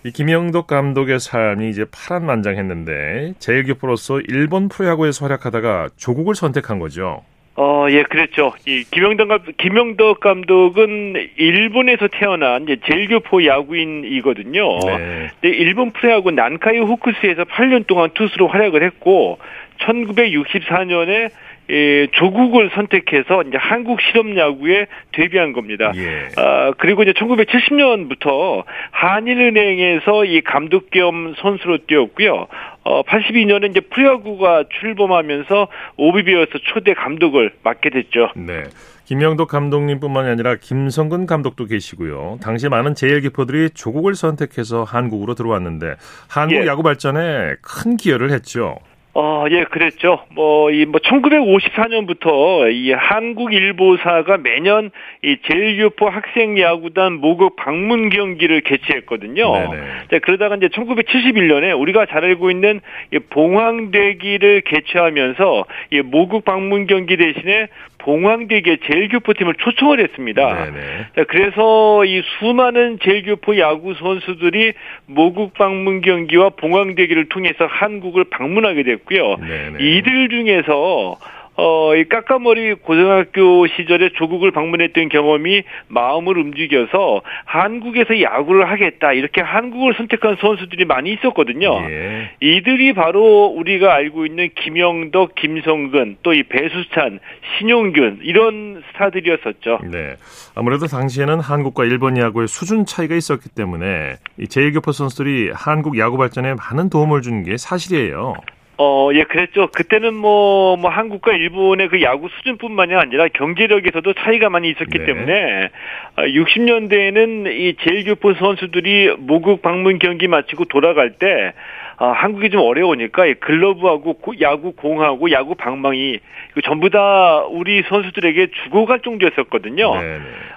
이 0.04 0.10
김영덕 0.10 0.66
감독의 0.66 1.20
삶이 1.20 1.68
이제 1.70 1.84
파란만장했는데 1.90 3.34
제일교포로서 3.38 4.20
일본 4.20 4.68
프로야구에서 4.68 5.26
활약하다가 5.26 5.90
조국을 5.96 6.34
선택한 6.34 6.78
거죠. 6.80 7.22
어, 7.54 7.86
예, 7.90 8.02
그랬죠. 8.04 8.54
이 8.66 8.84
김영덕, 8.90 9.58
김영덕 9.58 10.20
감독은 10.20 11.28
일본에서 11.36 12.08
태어난 12.08 12.62
이제 12.62 12.78
제일교포 12.86 13.44
야구인이거든요. 13.44 14.78
네. 14.86 15.30
근데 15.40 15.56
일본 15.56 15.90
프로야구 15.90 16.30
난카이 16.30 16.78
호크스에서 16.78 17.44
8년 17.44 17.86
동안 17.86 18.10
투수로 18.14 18.48
활약을 18.48 18.82
했고 18.82 19.38
1964년에 19.80 21.30
예, 21.70 22.06
조국을 22.12 22.70
선택해서 22.74 23.42
이제 23.42 23.56
한국 23.56 24.00
실업 24.02 24.36
야구에 24.36 24.86
데뷔한 25.12 25.52
겁니다. 25.52 25.92
예. 25.94 26.28
아, 26.36 26.72
그리고 26.76 27.02
이제 27.02 27.12
1970년부터 27.12 28.64
한일은행에서 28.90 30.24
이 30.24 30.40
감독 30.40 30.90
겸 30.90 31.34
선수로 31.38 31.78
뛰었고요. 31.86 32.48
어, 32.84 33.02
82년에 33.02 33.70
이제 33.70 33.80
프로야구가 33.80 34.64
출범하면서 34.80 35.68
오비비어스 35.96 36.50
초대 36.64 36.94
감독을 36.94 37.52
맡게 37.62 37.90
됐죠. 37.90 38.30
네. 38.36 38.64
김영덕 39.04 39.48
감독님뿐만이 39.48 40.28
아니라 40.28 40.56
김성근 40.56 41.26
감독도 41.26 41.66
계시고요. 41.66 42.38
당시 42.42 42.68
많은 42.68 42.94
제일기포들이 42.94 43.70
조국을 43.70 44.14
선택해서 44.14 44.84
한국으로 44.84 45.34
들어왔는데 45.34 45.96
한국 46.28 46.62
예. 46.62 46.66
야구 46.66 46.82
발전에 46.82 47.56
큰 47.60 47.96
기여를 47.96 48.30
했죠. 48.30 48.78
어, 49.14 49.44
예, 49.50 49.64
그랬죠. 49.64 50.24
뭐, 50.30 50.70
이, 50.70 50.86
뭐, 50.86 50.98
1954년부터 51.00 52.72
이 52.72 52.92
한국일보사가 52.92 54.38
매년 54.38 54.90
이 55.22 55.36
제일교포 55.46 56.08
학생야구단 56.08 57.14
모국 57.14 57.56
방문 57.56 58.08
경기를 58.08 58.62
개최했거든요. 58.62 59.52
네네. 59.52 59.82
네, 60.10 60.18
그러다가 60.20 60.56
이제 60.56 60.68
1971년에 60.68 61.78
우리가 61.78 62.06
잘 62.06 62.24
알고 62.24 62.50
있는 62.50 62.80
이 63.12 63.18
봉황대기를 63.18 64.62
개최하면서 64.62 65.64
이 65.90 66.00
모국 66.00 66.46
방문 66.46 66.86
경기 66.86 67.18
대신에 67.18 67.68
봉황대기에 68.02 68.78
제일교포팀을 68.84 69.54
초청을 69.54 70.00
했습니다. 70.00 70.64
네네. 70.64 71.24
그래서 71.28 72.04
이 72.04 72.22
수많은 72.38 72.98
제일교포 73.02 73.58
야구 73.58 73.94
선수들이 73.94 74.72
모국 75.06 75.54
방문 75.54 76.00
경기와 76.00 76.50
봉황대기를 76.50 77.28
통해서 77.28 77.66
한국을 77.66 78.24
방문하게 78.24 78.82
됐고요. 78.82 79.36
네네. 79.36 79.78
이들 79.80 80.28
중에서 80.28 81.16
어, 81.64 81.94
이 81.94 82.08
까까머리 82.08 82.74
고등학교 82.74 83.68
시절에 83.68 84.10
조국을 84.16 84.50
방문했던 84.50 85.10
경험이 85.10 85.62
마음을 85.86 86.36
움직여서 86.36 87.22
한국에서 87.44 88.20
야구를 88.20 88.68
하겠다 88.68 89.12
이렇게 89.12 89.40
한국을 89.40 89.94
선택한 89.96 90.38
선수들이 90.40 90.86
많이 90.86 91.12
있었거든요. 91.12 91.68
예. 91.88 92.30
이들이 92.40 92.94
바로 92.94 93.46
우리가 93.46 93.94
알고 93.94 94.26
있는 94.26 94.48
김영덕, 94.56 95.36
김성근, 95.36 96.16
또 96.24 96.32
이 96.32 96.42
배수찬, 96.44 97.20
신용균 97.58 98.20
이런 98.22 98.82
스타들이었었죠. 98.92 99.80
네. 99.92 100.16
아무래도 100.56 100.86
당시에는 100.86 101.38
한국과 101.40 101.84
일본 101.84 102.16
야구의 102.16 102.48
수준 102.48 102.86
차이가 102.86 103.14
있었기 103.14 103.50
때문에 103.50 104.14
이 104.38 104.44
제1교포 104.46 104.92
선수들이 104.92 105.50
한국 105.54 105.98
야구 105.98 106.16
발전에 106.16 106.54
많은 106.54 106.88
도움을 106.90 107.20
준 107.22 107.42
게 107.44 107.56
사실이에요. 107.56 108.34
어, 108.82 109.10
예, 109.14 109.22
그랬죠. 109.22 109.68
그때는 109.68 110.12
뭐, 110.12 110.76
뭐, 110.76 110.90
한국과 110.90 111.32
일본의 111.32 111.88
그 111.88 112.02
야구 112.02 112.28
수준뿐만이 112.28 112.94
아니라 112.94 113.28
경제력에서도 113.28 114.12
차이가 114.14 114.50
많이 114.50 114.70
있었기 114.70 114.98
네. 114.98 115.04
때문에, 115.04 115.68
60년대에는 116.16 117.46
아, 117.46 117.50
이 117.50 117.74
제일교포 117.80 118.34
선수들이 118.34 119.14
모국 119.18 119.62
방문 119.62 120.00
경기 120.00 120.26
마치고 120.26 120.64
돌아갈 120.64 121.12
때, 121.12 121.52
아, 121.96 122.08
한국이 122.08 122.50
좀 122.50 122.60
어려우니까 122.60 123.34
글러브하고 123.40 124.16
야구 124.40 124.72
공하고 124.72 125.30
야구 125.30 125.54
방망이 125.54 126.18
전부 126.64 126.90
다 126.90 127.44
우리 127.50 127.82
선수들에게 127.82 128.48
주고 128.64 128.86
갈 128.86 129.00
정도였었거든요. 129.00 129.92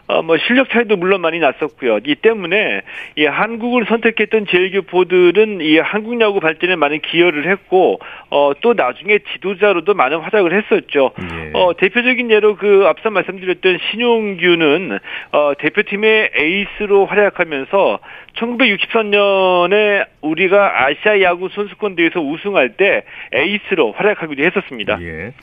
어, 0.08 0.22
뭐 0.22 0.38
실력 0.38 0.70
차이도 0.70 0.98
물론 0.98 1.22
많이 1.22 1.40
났었고요. 1.40 2.00
이 2.06 2.16
때문에 2.16 2.82
이 3.16 3.26
한국을 3.26 3.86
선택했던 3.88 4.46
제일교포들은 4.48 5.62
이 5.62 5.80
한국 5.80 6.20
야구 6.22 6.40
발전에 6.40 6.76
많은 6.76 7.00
기여를 7.02 7.50
했고 7.50 8.00
어, 8.30 8.52
또 8.62 8.74
나중에 8.74 9.20
지도자로도 9.34 9.94
많은 9.94 10.20
활약을 10.20 10.54
했었죠. 10.54 11.12
네. 11.18 11.52
어, 11.54 11.74
대표적인 11.76 12.30
예로 12.30 12.56
그 12.58 12.86
앞서 12.88 13.10
말씀드렸던 13.10 13.80
신용규는 13.90 15.00
어, 15.32 15.54
대표팀의 15.58 16.32
에이스로 16.36 17.06
활약하면서 17.06 18.00
1963년에 18.38 20.08
우리가 20.22 20.86
아시아 20.86 21.22
야구 21.22 21.50
선수권 21.50 21.96
대회에서 21.96 22.20
우승할 22.20 22.78
때 22.78 23.04
에이스로 23.34 23.94
활약하기도 23.94 24.44
했었습니다. 24.44 25.02
예. 25.02 25.34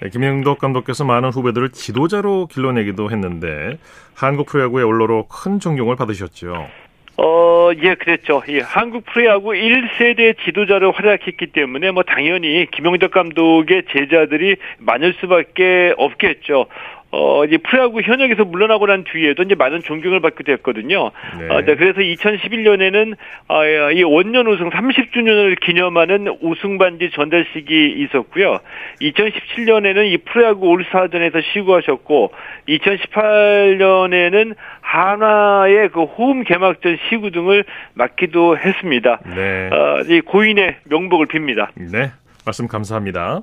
네, 0.00 0.08
김영덕 0.10 0.58
감독께서 0.58 1.04
많은 1.04 1.30
후배들을 1.30 1.70
지도자로 1.70 2.48
길러내기도 2.48 3.10
했는데 3.10 3.78
한국 4.14 4.46
프로야구의 4.46 4.84
원로로 4.84 5.26
큰 5.28 5.60
존경을 5.60 5.96
받으셨죠. 5.96 6.68
어, 7.16 7.70
예, 7.80 7.94
그랬죠. 7.94 8.42
예, 8.48 8.58
한국 8.60 9.04
프로야구 9.04 9.50
1세대 9.50 10.36
지도자로 10.44 10.90
활약했기 10.90 11.46
때문에 11.52 11.92
뭐 11.92 12.02
당연히 12.02 12.66
김영덕 12.72 13.12
감독의 13.12 13.84
제자들이 13.92 14.56
많을 14.78 15.14
수밖에 15.20 15.94
없겠죠. 15.96 16.66
어, 17.14 17.44
이제 17.44 17.58
프로야구 17.58 18.00
현역에서 18.00 18.44
물러나고 18.44 18.86
난 18.86 19.04
뒤에도 19.04 19.44
이제 19.44 19.54
많은 19.54 19.82
존경을 19.82 20.20
받기도 20.20 20.52
했거든요. 20.52 21.12
네. 21.38 21.48
어, 21.48 21.60
네, 21.60 21.76
그래서 21.76 22.00
2011년에는 22.00 23.16
어, 23.48 23.64
이 23.92 24.02
원년 24.02 24.48
우승 24.48 24.70
30주년을 24.70 25.60
기념하는 25.60 26.36
우승 26.42 26.78
반지 26.78 27.10
전달식이 27.14 27.94
있었고요. 27.98 28.58
2017년에는 29.00 30.06
이 30.06 30.18
프로야구 30.18 30.66
올스타전에서 30.66 31.40
시구하셨고 31.52 32.32
2018년에는 32.68 34.54
한화의 34.80 35.90
그홈 35.90 36.42
개막전 36.42 36.98
시구 37.08 37.30
등을 37.30 37.64
맡기도 37.94 38.58
했습니다. 38.58 39.20
네. 39.34 39.70
어, 39.72 40.00
이 40.08 40.20
고인의 40.20 40.78
명복을 40.84 41.26
빕니다. 41.26 41.68
네. 41.74 42.10
말씀 42.44 42.66
감사합니다. 42.66 43.42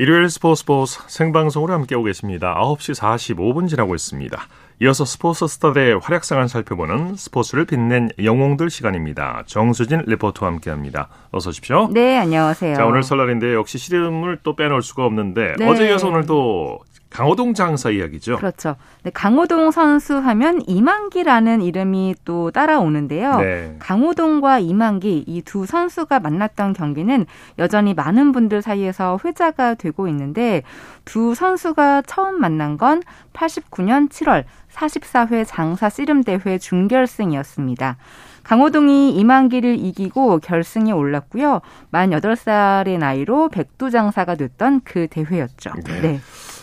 일요일 0.00 0.30
스포츠 0.30 0.60
스포츠 0.60 1.00
생방송으로 1.08 1.74
함께하고 1.74 2.04
계십니다. 2.04 2.54
9시 2.54 2.96
45분 2.96 3.68
지나고 3.68 3.96
있습니다. 3.96 4.40
이어서 4.80 5.04
스포츠 5.04 5.48
스타들의 5.48 5.98
활약상을 5.98 6.48
살펴보는 6.48 7.16
스포츠를 7.16 7.64
빛낸 7.64 8.10
영웅들 8.22 8.70
시간입니다. 8.70 9.42
정수진 9.46 10.04
리포터와 10.06 10.52
함께합니다. 10.52 11.08
어서 11.32 11.50
오십시오. 11.50 11.88
네, 11.90 12.16
안녕하세요. 12.16 12.76
자, 12.76 12.86
오늘 12.86 13.02
설날인데 13.02 13.54
역시 13.54 13.78
씨름을 13.78 14.38
또 14.44 14.54
빼놓을 14.54 14.82
수가 14.82 15.04
없는데 15.04 15.56
네. 15.58 15.68
어제 15.68 15.88
이어서 15.88 16.06
오늘도 16.06 16.78
강호동 17.10 17.54
장사 17.54 17.90
이야기죠. 17.90 18.36
그렇죠. 18.36 18.76
네, 19.02 19.10
강호동 19.10 19.70
선수 19.70 20.18
하면 20.18 20.60
이만기라는 20.66 21.62
이름이 21.62 22.14
또 22.24 22.50
따라오는데요. 22.50 23.38
네. 23.40 23.76
강호동과 23.80 24.60
이만기 24.60 25.24
이 25.26 25.42
두 25.48 25.64
선수가 25.64 26.20
만났던 26.20 26.74
경기는 26.74 27.24
여전히 27.58 27.94
많은 27.94 28.32
분들 28.32 28.60
사이에서 28.60 29.18
회자가 29.24 29.74
되고 29.74 30.06
있는데 30.08 30.62
두 31.06 31.34
선수가 31.34 32.02
처음 32.02 32.38
만난 32.38 32.76
건 32.76 33.02
89년 33.32 34.10
7월 34.10 34.44
44회 34.70 35.44
장사 35.46 35.88
씨름대회 35.88 36.58
준결승이었습니다. 36.58 37.96
강호동이 38.44 39.14
이만기를 39.16 39.78
이기고 39.78 40.38
결승에 40.38 40.90
올랐고요. 40.92 41.60
만 41.90 42.10
8살의 42.10 42.98
나이로 42.98 43.48
백두장사가 43.48 44.36
됐던 44.36 44.82
그 44.84 45.06
대회였죠. 45.08 45.70
네. 45.84 46.00
네. 46.00 46.20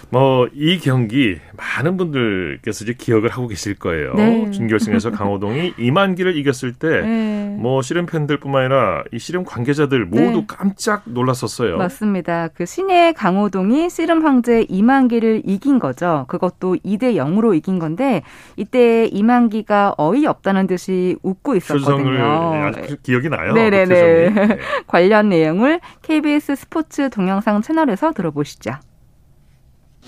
뭐 0.10 0.36
이 0.54 0.80
경기 0.80 1.38
많은 1.58 1.98
분들께서 1.98 2.86
이제 2.86 2.94
기억을 2.98 3.30
하고 3.30 3.48
계실 3.48 3.76
거예요. 3.76 4.14
네. 4.14 4.50
준결승에서 4.52 5.12
강호동이 5.12 5.74
이만기를 5.78 6.36
이겼을 6.38 6.74
때 6.74 7.02
네. 7.02 7.56
뭐 7.60 7.82
씨름 7.82 8.06
팬들뿐만 8.06 8.62
아니라 8.64 9.04
이 9.12 9.20
씨름 9.20 9.44
관계자들 9.44 10.06
모두 10.06 10.40
네. 10.40 10.46
깜짝 10.48 11.04
놀랐었어요. 11.06 11.78
맞습니다. 11.78 12.50
그 12.54 12.66
신의 12.66 13.14
강호동이 13.14 13.90
씨름 13.90 14.26
황제 14.26 14.66
이만기를 14.70 15.44
이긴 15.46 15.80
거죠. 15.80 16.26
그것도 16.28 16.78
2대 16.86 17.16
0으로 17.16 17.56
이긴 17.56 17.80
건데 17.80 18.24
이때 18.56 19.06
이만기가 19.08 19.96
어이없다는 19.98 20.68
듯이 20.68 21.16
웃고 21.24 21.56
있었거든요. 21.56 22.24
아주 22.24 22.98
기억이 23.04 23.30
나요. 23.30 23.54
네네네. 23.54 23.86
그 23.86 24.34
표정이. 24.34 24.48
네. 24.48 24.58
관련 24.88 25.30
내용을 25.30 25.80
KBS 26.02 26.56
스포츠 26.56 27.10
동영상 27.10 27.62
채널에서 27.62 28.12
들어보시죠. 28.14 28.72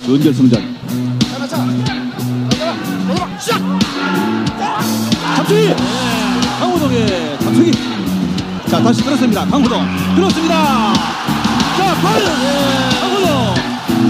준결승전 0.04 0.78
잡수기! 5.36 5.74
강호동의 6.60 7.38
잡수기. 7.40 7.72
자 8.70 8.82
다시 8.84 9.04
들었습니다. 9.04 9.46
강호동. 9.46 9.86
들었습니다. 10.16 10.94
자골 11.78 12.24
강호동. 13.00 13.56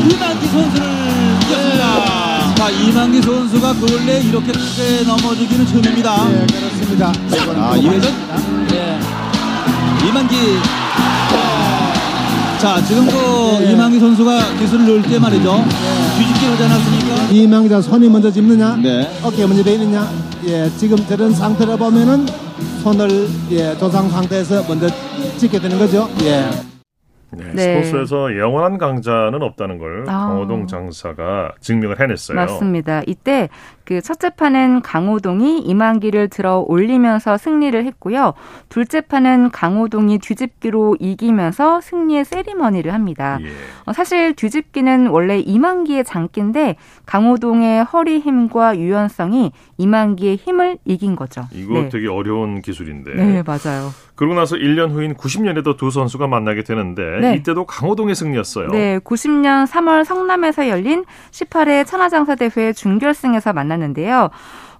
이만기 0.09 0.47
선수를 0.47 0.87
이겼습니다. 1.43 2.55
자 2.55 2.69
이만기 2.69 3.21
선수가 3.21 3.73
근래 3.73 4.19
이렇게 4.21 4.51
크게 4.51 5.03
넘어지기는 5.05 5.67
처음입니다. 5.67 6.29
네 6.29 6.47
그렇습니다. 6.47 7.07
아 7.09 7.75
2회전? 7.75 8.13
네. 8.69 8.99
이만기 10.07 10.35
자 12.59 12.81
지금도 12.83 13.61
이만기 13.63 13.99
선수가 13.99 14.57
기술을 14.59 14.87
넣을 14.87 15.01
때 15.03 15.19
말이죠 15.19 15.63
뒤집기 16.17 16.45
하지 16.45 16.63
않았습니까 16.63 17.15
이망자 17.31 17.81
손이 17.81 18.09
먼저 18.09 18.31
짚느냐, 18.31 18.77
네. 18.77 19.07
어깨 19.23 19.45
먼저 19.45 19.63
베이느냐, 19.63 20.07
예, 20.47 20.69
지금 20.77 20.97
저런 21.07 21.31
상태를 21.31 21.77
보면은 21.77 22.25
손을 22.81 23.27
예, 23.51 23.77
조상 23.77 24.09
상태에서 24.09 24.63
먼저 24.67 24.87
찍게 25.37 25.59
되는 25.59 25.77
거죠. 25.77 26.09
예. 26.23 26.49
네, 27.31 27.51
네. 27.53 27.83
스포츠에서 27.83 28.37
영원한 28.39 28.77
강자는 28.77 29.43
없다는 29.43 29.77
걸 29.77 30.05
아. 30.07 30.27
강호동 30.29 30.67
장사가 30.67 31.51
증명을 31.59 31.99
해냈어요. 31.99 32.37
맞습니다. 32.37 33.01
이때 33.05 33.49
그 33.87 34.01
첫째 34.01 34.29
판은 34.29 34.81
강호동이 34.81 35.59
이만기를 35.59 36.27
들어 36.27 36.61
올리면서 36.67 37.37
승리를 37.37 37.85
했고요. 37.85 38.33
둘째 38.67 38.99
판은 38.99 39.51
강호동이 39.51 40.19
뒤집기로 40.19 40.97
이기면서 40.99 41.79
승리의 41.79 42.25
세리머니를 42.25 42.93
합니다. 42.93 43.39
예. 43.41 43.47
어, 43.85 43.93
사실 43.93 44.33
뒤집기는 44.33 45.07
원래 45.07 45.39
이만기의 45.39 46.03
장기인데 46.03 46.75
강호동의 47.05 47.85
허리 47.85 48.19
힘과 48.19 48.77
유연성이 48.77 49.53
이만기의 49.77 50.35
힘을 50.35 50.79
이긴 50.83 51.15
거죠. 51.15 51.45
이거 51.53 51.75
네. 51.75 51.89
되게 51.89 52.09
어려운 52.09 52.61
기술인데. 52.61 53.13
네, 53.13 53.43
맞아요. 53.43 53.91
그러고 54.15 54.33
나서 54.33 54.55
1년 54.55 54.89
후인 54.91 55.13
90년에도 55.13 55.77
두 55.77 55.91
선수가 55.91 56.25
만나게 56.25 56.63
되는데 56.63 57.03
네. 57.21 57.35
이때도 57.35 57.65
강호동의 57.65 58.15
승리였어요. 58.15 58.69
네, 58.69 58.97
90년 58.99 59.67
3월 59.67 60.03
성남에서 60.03 60.67
열린 60.67 61.05
18회 61.29 61.85
천하장사대회 61.85 62.73
준결승에서 62.73 63.53
만 63.53 63.67
났는데요. 63.77 64.29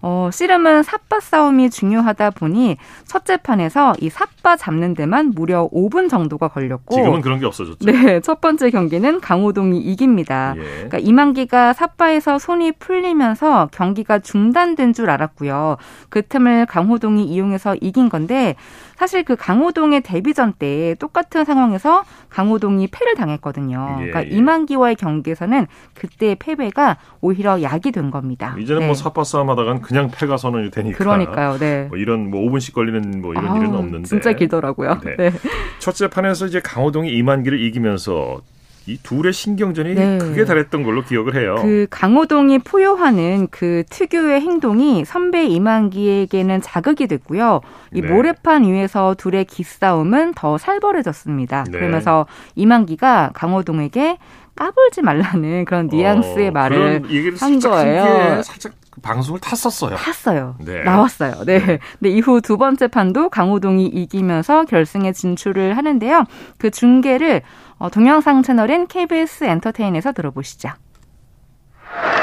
어, 0.01 0.29
씨름은 0.31 0.83
삿바 0.83 1.19
싸움이 1.19 1.69
중요하다 1.69 2.31
보니 2.31 2.77
첫째 3.05 3.37
판에서 3.37 3.93
이 3.99 4.09
삿바 4.09 4.55
잡는 4.55 4.93
데만 4.93 5.31
무려 5.33 5.67
5분 5.69 6.09
정도가 6.09 6.49
걸렸고 6.49 6.95
지금은 6.95 7.21
그런 7.21 7.39
게 7.39 7.45
없어졌죠. 7.45 7.85
네, 7.85 8.19
첫 8.21 8.39
번째 8.39 8.69
경기는 8.69 9.19
강호동이 9.19 9.79
이깁니다. 9.79 10.53
예. 10.57 10.61
그러니까 10.61 10.99
이만기가 10.99 11.73
삿바에서 11.73 12.39
손이 12.39 12.73
풀리면서 12.73 13.69
경기가 13.71 14.19
중단된 14.19 14.93
줄 14.93 15.09
알았고요. 15.09 15.77
그 16.09 16.25
틈을 16.25 16.67
강호동이 16.67 17.25
이용해서 17.25 17.75
이긴 17.81 18.09
건데 18.09 18.55
사실 18.97 19.23
그 19.23 19.35
강호동의 19.35 20.01
데뷔전 20.01 20.53
때 20.53 20.95
똑같은 20.99 21.45
상황에서 21.45 22.03
강호동이 22.29 22.87
패를 22.87 23.13
당했거든요. 23.15 23.97
예, 24.01 24.05
그러니까 24.07 24.25
예. 24.25 24.35
이만기와의 24.35 24.95
경기에서는 24.95 25.67
그때 25.93 26.35
패배가 26.37 26.97
오히려 27.21 27.61
약이 27.61 27.91
된 27.91 28.09
겁니다. 28.09 28.55
이제는 28.57 28.81
네. 28.81 28.85
뭐 28.87 28.95
삿바 28.95 29.23
싸움 29.23 29.51
하다간 29.51 29.81
그냥 29.81 30.09
패가 30.11 30.37
선언이 30.37 30.71
되니까. 30.71 30.97
그러니까요. 30.97 31.57
네. 31.59 31.85
뭐 31.89 31.97
이런 31.97 32.31
뭐 32.31 32.41
5분씩 32.49 32.73
걸리는 32.73 33.21
뭐 33.21 33.33
이런 33.33 33.47
아우, 33.47 33.57
일은 33.57 33.75
없는데. 33.75 34.07
진짜 34.07 34.33
길더라고요. 34.33 34.99
네. 35.03 35.15
네. 35.15 35.31
첫째 35.77 36.07
판에서 36.07 36.47
이제 36.47 36.59
강호동이 36.59 37.11
이만기를 37.11 37.61
이기면서 37.61 38.41
이 38.87 38.97
둘의 39.03 39.33
신경전이 39.33 39.95
네. 39.95 40.17
크게 40.17 40.45
달했던 40.45 40.83
걸로 40.83 41.03
기억을 41.03 41.35
해요. 41.35 41.55
그 41.61 41.87
강호동이 41.89 42.59
포효하는 42.59 43.47
그 43.51 43.83
특유의 43.89 44.39
행동이 44.39 45.03
선배 45.03 45.45
이만기에게는 45.45 46.61
자극이 46.61 47.07
됐고요. 47.07 47.59
이 47.93 48.01
네. 48.01 48.07
모래판 48.07 48.63
위에서 48.63 49.13
둘의 49.15 49.43
기싸움은 49.45 50.33
더 50.35 50.57
살벌해졌습니다. 50.57 51.65
네. 51.65 51.71
그러면서 51.71 52.25
이만기가 52.55 53.31
강호동에게 53.33 54.17
까불지 54.55 55.01
말라는 55.01 55.65
그런 55.65 55.87
뉘앙스의 55.87 56.47
어, 56.47 56.51
말을 56.51 57.03
한 57.39 57.59
거예요. 57.59 58.41
살짝 58.41 58.71
방송을 59.01 59.39
탔었어요. 59.39 59.95
탔어요. 59.95 60.55
네. 60.59 60.83
나왔어요. 60.83 61.43
네. 61.45 61.79
근데 61.99 62.09
이후 62.09 62.41
두 62.41 62.57
번째 62.57 62.87
판도 62.87 63.29
강호동이 63.29 63.85
이기면서 63.85 64.65
결승에 64.65 65.11
진출을 65.11 65.77
하는데요. 65.77 66.23
그 66.57 66.71
중계를 66.71 67.41
어, 67.77 67.89
동영상 67.89 68.41
채널인 68.41 68.87
KBS 68.87 69.43
엔터테인에서 69.43 70.11
들어보시죠. 70.13 70.69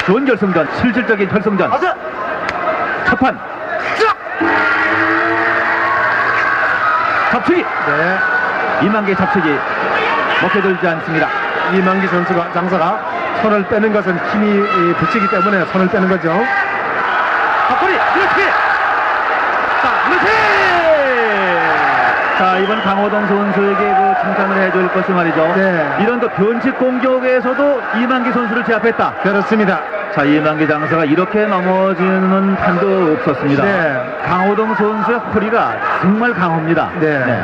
준결승전 0.05 0.75
실질적인 0.77 1.27
결승전 1.29 1.71
첫판 3.07 3.39
잡치기 7.31 7.61
네. 7.61 8.85
이만기 8.85 9.15
잡치기 9.15 9.49
먹혀들지 10.41 10.87
않습니다 10.87 11.29
이만기 11.73 12.07
선수가 12.07 12.53
장사가 12.53 13.24
손을 13.41 13.63
빼는 13.67 13.93
것은 13.93 14.17
힘이 14.31 14.47
이, 14.49 14.93
붙이기 14.93 15.27
때문에 15.29 15.65
손을 15.65 15.87
빼는 15.87 16.09
거죠. 16.09 16.31
앞거리 17.69 17.93
그렇지 17.93 18.49
자 19.81 19.89
그렇지 20.07 20.25
자 22.37 22.57
이번 22.59 22.81
강호동 22.83 23.27
선수에게 23.27 23.75
그 23.75 24.13
칭찬을 24.23 24.57
해줄 24.61 24.87
것이 24.89 25.11
말이죠 25.11 25.53
네. 25.55 25.97
이런 26.01 26.19
그 26.19 26.27
변칙 26.29 26.77
공격에서도 26.77 27.81
이만기 27.95 28.31
선수를 28.33 28.63
제압했다 28.65 29.13
그렇습니다. 29.23 29.79
자 30.13 30.23
이만기 30.23 30.67
장사가 30.67 31.05
이렇게 31.05 31.45
넘어지는 31.45 32.55
판도 32.55 33.17
없었습니다 33.19 33.63
네. 33.63 34.19
강호동 34.25 34.75
선수의 34.75 35.19
허리가 35.33 35.75
정말 36.01 36.33
강합니다 36.33 36.89
네. 36.99 37.43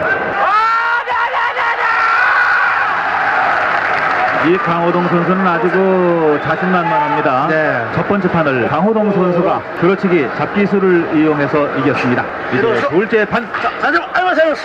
이 4.48 4.58
강호동 4.58 5.08
선수는 5.08 5.48
아주 5.48 5.70
그 5.70 6.40
자신만만합니다. 6.44 7.48
네. 7.48 7.86
첫 7.94 8.08
번째 8.08 8.28
판을 8.32 8.68
강호동 8.68 9.12
선수가 9.12 9.62
그렇지기 9.80 10.28
잡기술을 10.36 11.16
이용해서 11.16 11.68
이겼습니다. 11.78 12.26
이제 12.52 12.88
둘째 12.90 13.26
판. 13.26 13.48
자, 13.62 13.70
자, 13.80 13.92
자, 13.92 13.92
자, 13.92 14.34
자, 14.34 14.56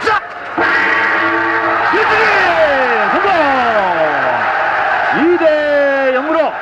자. 0.00 0.20
1등이 1.92 3.12
성공! 3.12 3.30
2대 5.38 6.14
0으로 6.16 6.52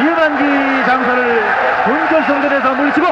이만기 0.00 0.84
장사를 0.86 1.44
본결승전에서 1.84 2.74
물리치고 2.74 3.06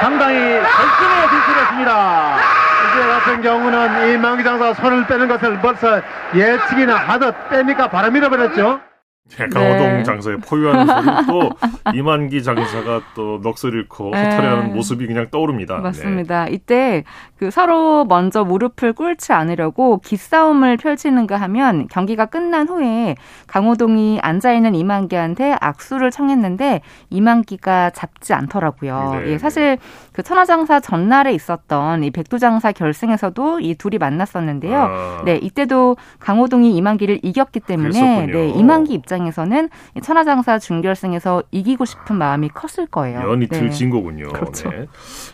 상당히 0.00 0.60
결승에 0.60 1.28
진출했습니다. 1.30 2.61
이제 2.92 3.06
같은 3.06 3.40
경우는 3.40 4.10
이 4.10 4.18
만기 4.18 4.44
장사가 4.44 4.74
손을 4.74 5.06
빼는 5.06 5.26
것을 5.26 5.58
벌써 5.60 6.02
예측이나 6.34 6.94
하듯 6.96 7.34
빼니까 7.48 7.88
바람 7.88 8.12
밀어버렸죠. 8.12 8.91
네, 9.38 9.48
강호동 9.48 9.78
네. 9.78 10.02
장사의 10.02 10.38
포효하는 10.38 10.86
소리 10.86 11.26
또 11.26 11.50
이만기 11.94 12.42
장사가 12.42 13.00
또 13.14 13.40
넋을 13.40 13.74
잃고 13.74 14.10
네. 14.10 14.24
허탈해하는 14.24 14.74
모습이 14.74 15.06
그냥 15.06 15.28
떠오릅니다. 15.30 15.78
맞습니다. 15.78 16.48
이때 16.48 17.04
그 17.38 17.50
서로 17.50 18.04
먼저 18.04 18.44
무릎을 18.44 18.92
꿇지 18.92 19.32
않으려고 19.32 19.98
기싸움을 19.98 20.76
필치는가 20.76 21.36
하면 21.36 21.88
경기가 21.88 22.26
끝난 22.26 22.68
후에 22.68 23.16
강호동이 23.46 24.20
앉아 24.22 24.52
있는 24.52 24.74
이만기한테 24.74 25.56
악수를 25.60 26.10
청했는데 26.10 26.82
이만기가 27.10 27.90
잡지 27.90 28.34
않더라고요. 28.34 29.20
네. 29.24 29.32
예, 29.32 29.38
사실 29.38 29.78
그 30.12 30.22
천하장사 30.22 30.80
전날에 30.80 31.32
있었던 31.32 32.04
이 32.04 32.10
백두장사 32.10 32.72
결승에서도 32.72 33.60
이 33.60 33.74
둘이 33.76 33.98
만났었는데요. 33.98 34.78
아. 34.78 35.22
네, 35.24 35.36
이때도 35.36 35.96
강호동이 36.18 36.76
이만기를 36.76 37.20
이겼기 37.22 37.60
때문에 37.60 37.90
그랬었군요. 37.90 38.32
네, 38.32 38.48
이만기 38.50 38.92
입장 38.92 39.11
에서는 39.20 39.68
이 39.96 40.00
천하장사 40.00 40.58
준결승에서 40.58 41.42
이기고 41.50 41.84
싶은 41.84 42.16
마음이 42.16 42.48
컸을 42.48 42.86
거예요. 42.86 43.20
연이틀 43.30 43.64
네. 43.64 43.70
진 43.70 43.90
거군요. 43.90 44.28
그렇죠. 44.28 44.70
네. 44.70 44.86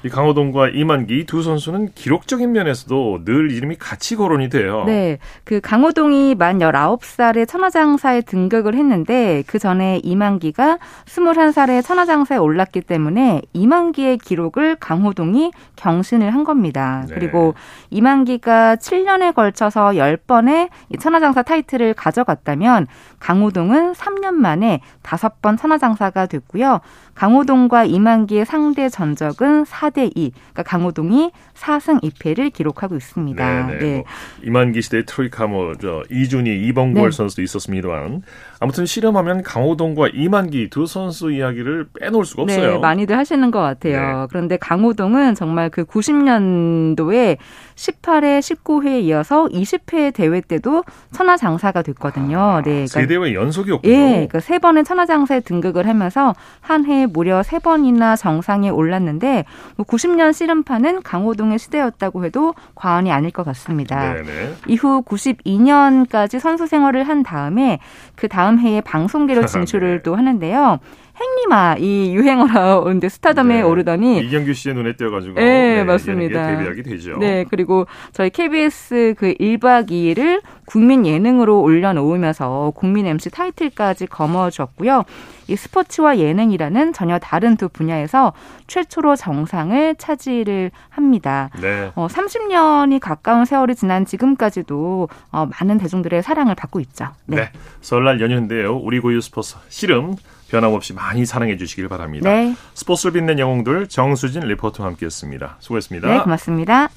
이 0.05 0.09
강호동과 0.09 0.71
이만기 0.71 1.27
두 1.27 1.43
선수는 1.43 1.93
기록적인 1.95 2.51
면에서도 2.53 3.25
늘 3.25 3.53
이름이 3.53 3.77
같이 3.77 4.17
거론이 4.17 4.49
돼요. 4.49 4.85
네. 4.87 5.19
그 5.45 5.61
강호동이 5.61 6.35
만 6.35 6.59
19살에 6.59 7.47
천하장사에 7.47 8.23
등극을 8.23 8.75
했는데 8.75 9.43
그 9.47 9.59
전에 9.59 10.01
이만기가 10.03 10.79
21살에 11.07 11.85
천하장사에 11.85 12.39
올랐기 12.39 12.83
때문에 12.83 13.43
이만기의 13.53 14.19
기록을 14.19 14.77
강호동이 14.77 15.53
경신을 15.77 16.35
한 16.35 16.45
겁니다. 16.45 17.05
네. 17.09 17.15
그리고 17.15 17.55
이만기가 17.91 18.77
7년에 18.77 19.35
걸쳐서 19.35 19.91
10번의 19.91 20.69
이 20.91 20.99
천하장사 20.99 21.43
타이틀을 21.43 21.95
가져갔다면 21.95 22.87
강호동 23.19 23.68
은 23.71 23.93
3년 23.93 24.35
만에 24.35 24.81
5번 25.03 25.59
천하장사가 25.59 26.27
됐고요. 26.27 26.81
강호동과 27.15 27.85
이만기의 27.85 28.47
상대 28.47 28.89
전적은 28.89 29.65
4대 29.65 30.13
2. 30.15 30.31
그러니까 30.31 30.63
강호동이 30.63 31.33
4승 31.55 32.03
2패를 32.03 32.53
기록하고 32.53 32.97
있습니다. 32.97 33.67
네, 33.67 33.79
네. 33.79 33.95
뭐 33.97 34.05
이만기 34.45 34.83
시대 34.83 35.05
트로이카 35.05 35.47
뭐저 35.47 36.05
이준희, 36.11 36.67
이범걸 36.69 37.11
네. 37.11 37.17
선수도 37.17 37.43
있었습니다만 37.43 38.23
아무튼 38.61 38.87
실험하면 38.87 39.43
강호동과 39.43 40.09
이만기 40.15 40.69
두 40.71 40.87
선수 40.87 41.31
이야기를 41.31 41.89
빼놓을 42.01 42.25
수가 42.25 42.43
없어요. 42.43 42.73
네, 42.73 42.79
많이들 42.79 43.17
하시는 43.17 43.51
것 43.51 43.61
같아요. 43.61 44.27
그런데 44.31 44.57
강호동은 44.57 45.35
정말 45.35 45.71
그 45.71 45.85
90년도에 45.85 47.37
18회, 47.77 48.41
19회에 48.41 49.03
이어서 49.03 49.47
20회 49.47 50.13
대회 50.13 50.41
때도 50.41 50.83
천하장사가 51.13 51.83
됐거든요. 51.83 52.63
네, 52.65 52.87
세 52.89 53.07
대회 53.07 53.35
연속이었군요. 53.35 53.93
예, 53.93 54.11
그러니까 54.11 54.41
세 54.41 54.59
번의 54.59 54.85
천하장사에 54.85 55.41
등극을 55.41 55.87
하면서 55.87 56.35
한 56.61 56.85
해에 56.85 57.07
무려 57.07 57.45
세 57.45 57.61
번이나 57.61 58.17
정상에 58.17 58.71
올랐는데 58.71 59.45
뭐 59.77 59.87
90년 59.87 60.33
씨름파는 60.33 61.03
강호동의 61.03 61.61
시대였다고 61.61 62.25
해도 62.25 62.55
과언이 62.75 63.13
아닐 63.13 63.31
것 63.31 63.45
같습니다. 63.45 64.15
네네. 64.15 64.55
이후 64.67 65.03
92년까지 65.03 66.41
선수 66.41 66.67
생활을 66.67 67.05
한 67.05 67.23
다음에 67.23 67.79
그 68.17 68.27
다음 68.27 68.48
해에 68.57 68.81
방송계로 68.81 69.45
진출을 69.47 70.03
또 70.03 70.17
하는데요. 70.17 70.79
행리마 71.21 71.77
이 71.79 72.15
유행어라는데 72.15 73.09
스타덤에 73.11 73.63
오르더니 73.63 74.21
이경규 74.21 74.53
씨의 74.53 74.75
눈에 74.75 74.95
띄어가지고 74.95 75.35
네, 75.35 75.77
네, 75.77 75.85
맞습니다. 75.85 76.47
데뷔하게 76.47 76.83
되죠. 76.83 77.19
네, 77.19 77.45
그리고 77.51 77.87
저희 78.13 78.31
KBS 78.31 79.15
그 79.19 79.35
1박 79.35 79.91
2일을 79.91 80.43
국민 80.67 81.07
예능으로 81.07 81.61
올려놓으면서 81.61 82.73
국민 82.77 83.07
MC 83.07 83.31
타이틀까지 83.31 84.07
거머쥐었고요. 84.07 85.05
이 85.49 85.57
스포츠와 85.57 86.19
예능이라는 86.19 86.93
전혀 86.93 87.19
다른 87.19 87.57
두 87.57 87.71
분야에서 87.71 88.35
최초로 88.67 89.17
정상을 89.17 89.95
차지를 89.97 90.71
합니다. 90.91 91.49
네. 91.61 91.91
어, 91.95 92.07
30년이 92.07 93.01
가까운 93.01 93.47
세월이 93.47 93.75
지난 93.75 94.05
지금까지도 94.05 95.09
어, 95.33 95.49
많은 95.59 95.79
대중들의 95.79 96.23
사랑을 96.23 96.55
받고 96.55 96.81
있죠. 96.81 97.07
네. 97.27 97.51
설날 97.81 98.21
연휴인데요. 98.21 98.77
우리 98.77 99.01
고유 99.01 99.23
스포츠 99.23 99.57
씨름 99.69 100.17
변함없이 100.49 100.93
많이 100.95 101.27
사랑해 101.27 101.57
주시길 101.57 101.89
바랍니다. 101.89 102.31
네. 102.31 102.55
스포츠를 102.75 103.13
빛낸 103.13 103.39
영웅들 103.39 103.89
정수진 103.89 104.43
리포터와 104.43 104.89
함께했습니다. 104.91 105.57
수고했습니다. 105.61 106.09
네, 106.09 106.19
고맙습니다. 106.21 106.89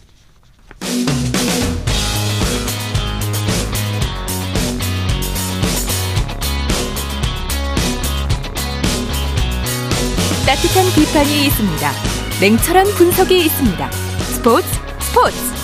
따끔한 10.45 10.85
비판이 10.95 11.45
있습니다. 11.45 11.91
냉철한 12.41 12.87
분석이 12.97 13.45
있습니다. 13.45 13.91
스포츠 13.91 14.67
스포츠 14.99 15.60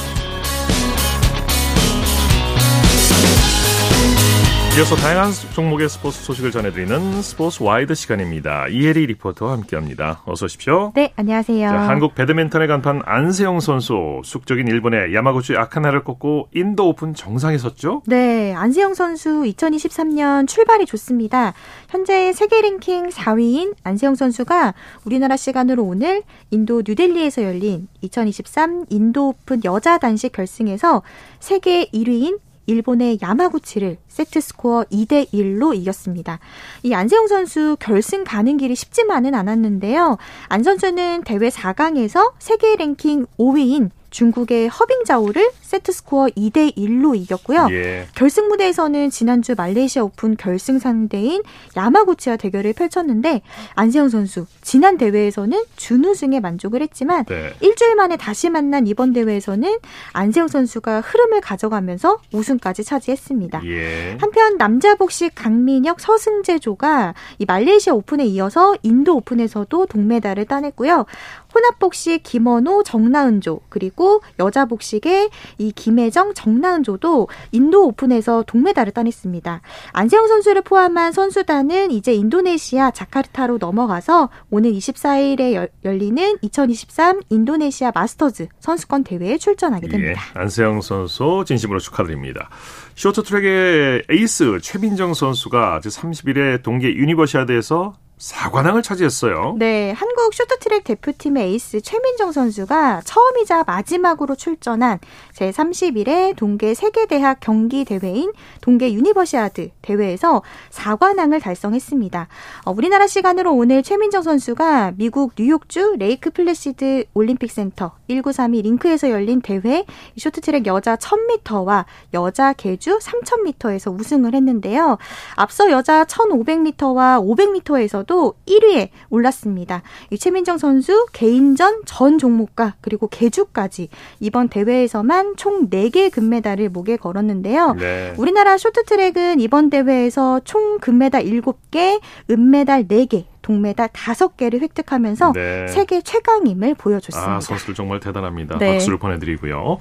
이어서 4.77 4.95
다양한 4.95 5.31
종목의 5.55 5.89
스포츠 5.89 6.21
소식을 6.21 6.51
전해드리는 6.51 7.23
스포츠 7.23 7.63
와이드 7.63 7.95
시간입니다. 7.95 8.67
이혜리 8.67 9.07
리포터와 9.07 9.53
함께합니다. 9.53 10.21
어서 10.25 10.45
오십시오. 10.45 10.91
네, 10.93 11.11
안녕하세요. 11.15 11.67
자, 11.67 11.79
한국 11.89 12.13
배드민턴의 12.13 12.67
간판 12.67 13.01
안세영 13.03 13.59
선수 13.59 14.21
숙적인 14.23 14.67
일본의 14.67 15.15
야마구치 15.15 15.57
아카네를 15.57 16.03
꺾고 16.03 16.49
인도 16.53 16.89
오픈 16.89 17.15
정상에 17.15 17.57
섰죠? 17.57 18.03
네, 18.05 18.53
안세영 18.53 18.93
선수 18.93 19.41
2023년 19.47 20.47
출발이 20.47 20.85
좋습니다. 20.85 21.55
현재 21.89 22.31
세계 22.33 22.61
랭킹 22.61 23.09
4위인 23.09 23.73
안세영 23.83 24.13
선수가 24.13 24.75
우리나라 25.05 25.37
시간으로 25.37 25.85
오늘 25.85 26.21
인도 26.51 26.83
뉴델리에서 26.85 27.41
열린 27.41 27.87
2023 28.01 28.85
인도 28.91 29.29
오픈 29.29 29.63
여자 29.63 29.97
단식 29.97 30.33
결승에서 30.33 31.01
세계 31.39 31.85
1위인 31.85 32.37
일본의 32.67 33.19
야마구치를 33.21 33.97
세트 34.07 34.39
스코어 34.39 34.83
2대 34.91 35.31
1로 35.33 35.75
이겼습니다. 35.75 36.39
이 36.83 36.93
안세영 36.93 37.27
선수 37.27 37.75
결승 37.79 38.23
가는 38.23 38.57
길이 38.57 38.75
쉽지만은 38.75 39.33
않았는데요. 39.33 40.17
안 40.47 40.63
선수는 40.63 41.23
대회 41.23 41.49
4강에서 41.49 42.33
세계 42.37 42.75
랭킹 42.75 43.25
5위인 43.39 43.89
중국의 44.17 44.67
허빙자오를 44.67 45.51
세트 45.61 45.91
스코어 45.91 46.29
2대 46.29 46.75
1로 46.75 47.15
이겼고요. 47.15 47.67
예. 47.69 48.07
결승 48.15 48.47
무대에서는 48.47 49.11
지난주 49.11 49.53
말레이시아 49.55 50.01
오픈 50.01 50.35
결승 50.35 50.79
상대인 50.79 51.43
야마구치와 51.75 52.37
대결을 52.37 52.73
펼쳤는데 52.73 53.41
안세영 53.75 54.09
선수 54.09 54.47
지난 54.61 54.97
대회에서는 54.97 55.63
준우승에 55.75 56.39
만족을 56.39 56.81
했지만 56.81 57.25
네. 57.25 57.53
일주일 57.59 57.95
만에 57.95 58.17
다시 58.17 58.49
만난 58.49 58.87
이번 58.87 59.13
대회에서는 59.13 59.77
안세영 60.13 60.47
선수가 60.47 61.01
흐름을 61.01 61.41
가져가면서 61.41 62.17
우승까지 62.33 62.83
차지했습니다. 62.85 63.61
예. 63.65 64.17
한편 64.19 64.57
남자 64.57 64.95
복식 64.95 65.33
강민혁 65.35 65.99
서승재조가 65.99 67.13
이 67.37 67.45
말레이시아 67.45 67.93
오픈에 67.93 68.25
이어서 68.25 68.75
인도 68.81 69.17
오픈에서도 69.17 69.85
동메달을 69.85 70.45
따냈고요. 70.45 71.05
혼합 71.53 71.79
복식 71.79 72.23
김원호 72.23 72.83
정나은조 72.83 73.61
그리고 73.69 74.21
여자 74.39 74.65
복식의 74.65 75.29
이 75.57 75.71
김혜정 75.71 76.33
정나은조도 76.33 77.27
인도 77.51 77.87
오픈에서 77.87 78.43
동메달을 78.47 78.93
따냈습니다. 78.93 79.61
안세영 79.93 80.27
선수를 80.27 80.61
포함한 80.61 81.11
선수단은 81.13 81.91
이제 81.91 82.13
인도네시아 82.13 82.91
자카르타로 82.91 83.57
넘어가서 83.59 84.29
오는 84.49 84.71
24일에 84.73 85.53
열, 85.53 85.69
열리는 85.83 86.37
2023 86.41 87.21
인도네시아 87.29 87.91
마스터즈 87.93 88.47
선수권 88.59 89.03
대회에 89.03 89.37
출전하게 89.37 89.87
됩니다. 89.87 90.21
예, 90.35 90.39
안세영 90.39 90.81
선수 90.81 91.43
진심으로 91.45 91.79
축하드립니다. 91.79 92.49
쇼트트랙의 92.95 94.03
에이스 94.09 94.59
최민정 94.61 95.13
선수가 95.13 95.81
제31회 95.83 96.63
동계 96.63 96.93
유니버시아드에서 96.93 97.93
4관왕을 98.17 98.81
차지했어요. 98.81 99.57
네, 99.59 99.91
한국 99.91 100.33
쇼트트랙 100.33 100.83
대표팀의 100.83 101.49
에이스 101.49 101.81
최민정 101.81 102.31
선수가 102.31 103.01
처음이자 103.05 103.63
마지막으로 103.65 104.33
출전한 104.33 104.97
제31회 105.35 106.35
동계 106.35 106.73
세계대학 106.73 107.37
경기 107.39 107.85
대회인 107.85 108.31
동계 108.61 108.91
유니버시아드 108.93 109.69
대회에서 109.83 110.41
4관왕을 110.71 111.39
달성했습니다. 111.39 112.27
어, 112.65 112.71
우리나라 112.71 113.05
시간으로 113.05 113.53
오늘 113.53 113.83
최민정 113.83 114.23
선수가 114.23 114.93
미국 114.97 115.33
뉴욕주 115.37 115.97
레이크 115.99 116.31
플래시드 116.31 117.05
올림픽 117.13 117.51
센터 117.51 117.91
1932 118.07 118.63
링크에서 118.63 119.11
열린 119.11 119.41
대회 119.41 119.85
쇼트트랙 120.17 120.65
여자 120.65 120.95
1000m와 120.95 121.85
여자 122.15 122.53
계주 122.53 122.97
3000m에서 122.97 123.93
우승을 123.99 124.33
했는데요. 124.33 124.97
앞서 125.35 125.69
여자 125.69 126.03
1500m와 126.05 127.21
500m에서 127.21 128.06
선수도 128.07 128.33
1위에 128.47 128.89
올랐습니다. 129.09 129.83
이 130.09 130.17
최민정 130.17 130.57
선수 130.57 131.05
개인전 131.11 131.81
전 131.85 132.17
종목과 132.17 132.75
그리고 132.81 133.07
계주까지 133.07 133.89
이번 134.19 134.47
대회에서만 134.47 135.35
총 135.35 135.69
4개 135.69 136.11
금메달을 136.11 136.69
목에 136.69 136.97
걸었는데요. 136.97 137.73
네. 137.73 138.13
우리나라 138.17 138.57
쇼트트랙은 138.57 139.39
이번 139.39 139.69
대회에서 139.69 140.39
총 140.43 140.79
금메달 140.79 141.25
7개, 141.25 142.01
은메달 142.31 142.87
4개, 142.87 143.25
동메달 143.41 143.89
5개를 143.89 144.61
획득하면서 144.61 145.33
네. 145.33 145.67
세계 145.67 146.01
최강임을 146.01 146.75
보여줬습니다. 146.75 147.35
아, 147.35 147.39
선수들 147.39 147.75
정말 147.75 147.99
대단합니다. 147.99 148.57
네. 148.57 148.73
박수를 148.73 148.97
보내드리고요. 148.97 149.77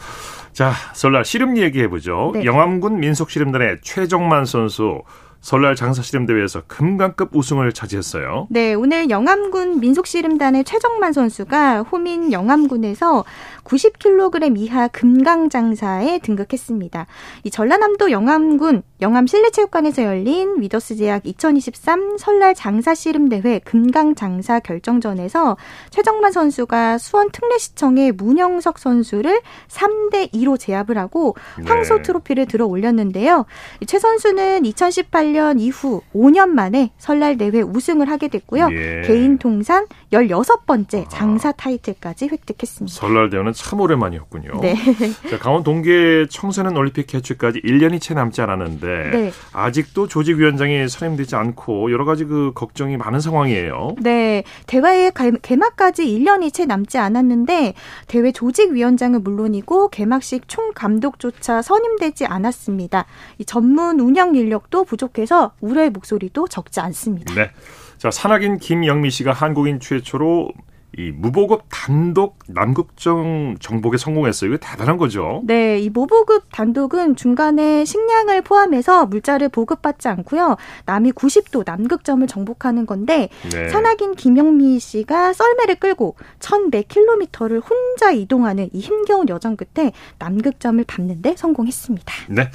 자, 0.53 0.73
설날 0.95 1.25
씨름 1.25 1.57
얘기해보죠. 1.57 2.33
네. 2.35 2.45
영암군 2.45 3.01
민속씨름단의 3.01 3.79
최정만 3.83 4.45
선수 4.45 5.03
설날 5.47 5.77
장사씨름대회에서 5.77 6.63
금강급 6.67 7.31
우승을 7.33 7.73
차지했어요. 7.73 8.49
네, 8.51 8.75
오늘 8.75 9.11
영암군 9.11 9.79
민속씨름단의 9.79 10.65
최정만 10.65 11.13
선수가 11.13 11.83
호민 11.83 12.33
영암군에서 12.33 13.25
90kg 13.63 14.59
이하 14.59 14.89
금강장사에 14.89 16.19
등극했습니다. 16.19 17.07
이 17.45 17.51
전라남도 17.51 18.11
영암군 18.11 18.83
영암실내체육관에서 19.01 20.03
열린 20.03 20.61
위더스 20.61 20.97
제약 20.97 21.25
2023 21.25 22.19
설날 22.19 22.55
장사씨름대회 22.55 23.61
금강장사 23.61 24.59
결정전에서 24.61 25.57
최정만 25.91 26.33
선수가 26.33 26.99
수원 26.99 27.31
특례시청의 27.31 28.13
문영석 28.13 28.81
선수를 28.81 29.43
3대 29.69 30.33
2로 30.33 30.59
제압을 30.59 30.99
하고 30.99 31.37
황소 31.65 31.99
네. 31.99 32.03
트로피를 32.03 32.47
들어 32.47 32.67
올렸는데요. 32.67 33.45
최 33.87 34.01
선수는 34.01 34.63
2018년 34.63 35.36
2008년 35.37 35.61
이후 35.61 36.01
5년 36.15 36.49
만에 36.49 36.91
설날 36.99 37.37
대회 37.37 37.61
우승을 37.61 38.09
하게 38.09 38.29
됐고요. 38.29 38.69
예. 38.73 39.03
개인 39.07 39.39
통산 39.39 39.87
16번째 40.13 41.09
장사 41.09 41.53
타이틀까지 41.53 42.29
획득했습니다. 42.33 42.95
설날 42.95 43.31
대회는 43.31 43.53
참 43.53 43.81
오랜만이었군요. 43.81 44.61
네. 44.61 44.75
자, 45.31 45.39
강원 45.39 45.63
동계 45.63 46.27
청소년 46.31 46.77
올림픽 46.77 47.07
개최까지 47.07 47.61
1년이 47.63 48.01
채 48.01 48.15
남지 48.15 48.41
않았는데 48.41 49.11
네. 49.11 49.33
아직도 49.53 50.09
조직위원장이 50.09 50.89
선임되지 50.89 51.37
않고 51.37 51.93
여러 51.93 52.05
가지 52.05 52.25
그 52.25 52.53
걱정이 52.55 52.97
많은 52.97 53.21
상황이에요. 53.21 53.97
네. 54.01 54.43
대회의 54.67 55.13
개막까지 55.43 56.07
1년이 56.07 56.53
채 56.53 56.65
남지 56.65 56.99
않았는데 56.99 57.75
대회 58.07 58.33
조직위원장은 58.33 59.23
물론이고 59.23 59.89
개막식 59.89 60.49
총감독조차 60.49 61.63
선임되지 61.63 62.27
않았습니다. 62.27 63.07
이 63.39 63.45
전문 63.45 64.01
운영 64.01 64.35
인력도 64.35 64.85
부족 64.85 65.13
해서 65.23 65.37
그래서 65.37 65.53
우려의 65.61 65.91
목소리도 65.91 66.49
적지 66.49 66.81
않습니다. 66.81 67.35
네. 67.35 67.51
자, 67.99 68.11
산악인 68.11 68.59
김영미 68.59 69.11
씨가 69.11 69.33
한국인 69.33 69.81
최초로 69.81 70.51
이 70.99 71.11
무보급 71.11 71.65
단독 71.69 72.39
남극정 72.47 73.57
정복에 73.61 73.99
성공했어요. 73.99 74.49
이거 74.49 74.59
대단한 74.59 74.97
거죠. 74.97 75.43
네, 75.45 75.79
이 75.79 75.91
무보급 75.91 76.45
단독은 76.53 77.17
중간에 77.17 77.85
식량을 77.85 78.41
포함해서 78.43 79.05
물자를 79.07 79.51
보급받지 79.51 80.09
않고요. 80.09 80.57
남이 80.87 81.13
90도 81.13 81.65
남극점을 81.67 82.27
정복하는 82.27 82.87
건데 82.87 83.29
네. 83.53 83.69
산악인 83.69 84.15
김영미 84.15 84.79
씨가 84.79 85.35
썰매를 85.35 85.75
끌고 85.75 86.17
1,100km를 86.39 87.61
혼자 87.69 88.11
이동하는 88.13 88.71
이 88.73 88.81
힘겨운 88.81 89.29
여정 89.29 89.57
끝에 89.57 89.93
남극점을 90.19 90.83
밟는데 90.85 91.37
성공했습니다. 91.37 92.15
네. 92.29 92.51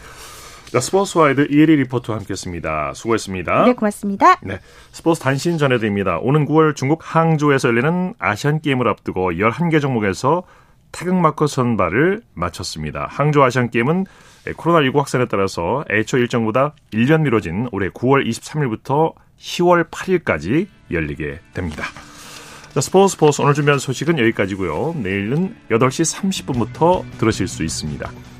자, 0.71 0.79
스포츠 0.79 1.17
와이드 1.17 1.47
이혜리 1.51 1.75
리포터와 1.75 2.19
함께했습니다. 2.19 2.93
수고했습니다. 2.93 3.65
네, 3.65 3.73
고맙습니다. 3.73 4.39
네, 4.41 4.61
스포츠 4.93 5.19
단신 5.19 5.57
전해드립니다. 5.57 6.17
오는 6.19 6.45
9월 6.45 6.77
중국 6.77 7.01
항저우에서 7.03 7.67
열리는 7.67 8.13
아시안 8.17 8.61
게임을 8.61 8.87
앞두고 8.87 9.33
11개 9.33 9.81
종목에서 9.81 10.43
태극마크 10.93 11.47
선발을 11.47 12.21
마쳤습니다. 12.33 13.07
항저우 13.09 13.43
아시안 13.43 13.69
게임은 13.69 14.05
코로나19 14.45 14.95
확산에 14.95 15.25
따라서 15.25 15.83
애초 15.91 16.17
일정보다 16.17 16.73
1년 16.93 17.23
미뤄진 17.23 17.67
올해 17.73 17.89
9월 17.89 18.25
23일부터 18.25 19.13
10월 19.39 19.89
8일까지 19.89 20.67
열리게 20.89 21.41
됩니다. 21.53 21.83
자, 22.73 22.79
스포츠 22.79 23.11
스포츠 23.11 23.41
오늘 23.41 23.53
준비한 23.55 23.77
소식은 23.77 24.17
여기까지고요. 24.19 24.95
내일은 25.03 25.53
8시 25.69 26.45
30분부터 26.45 27.03
들으실 27.17 27.49
수 27.49 27.65
있습니다. 27.65 28.09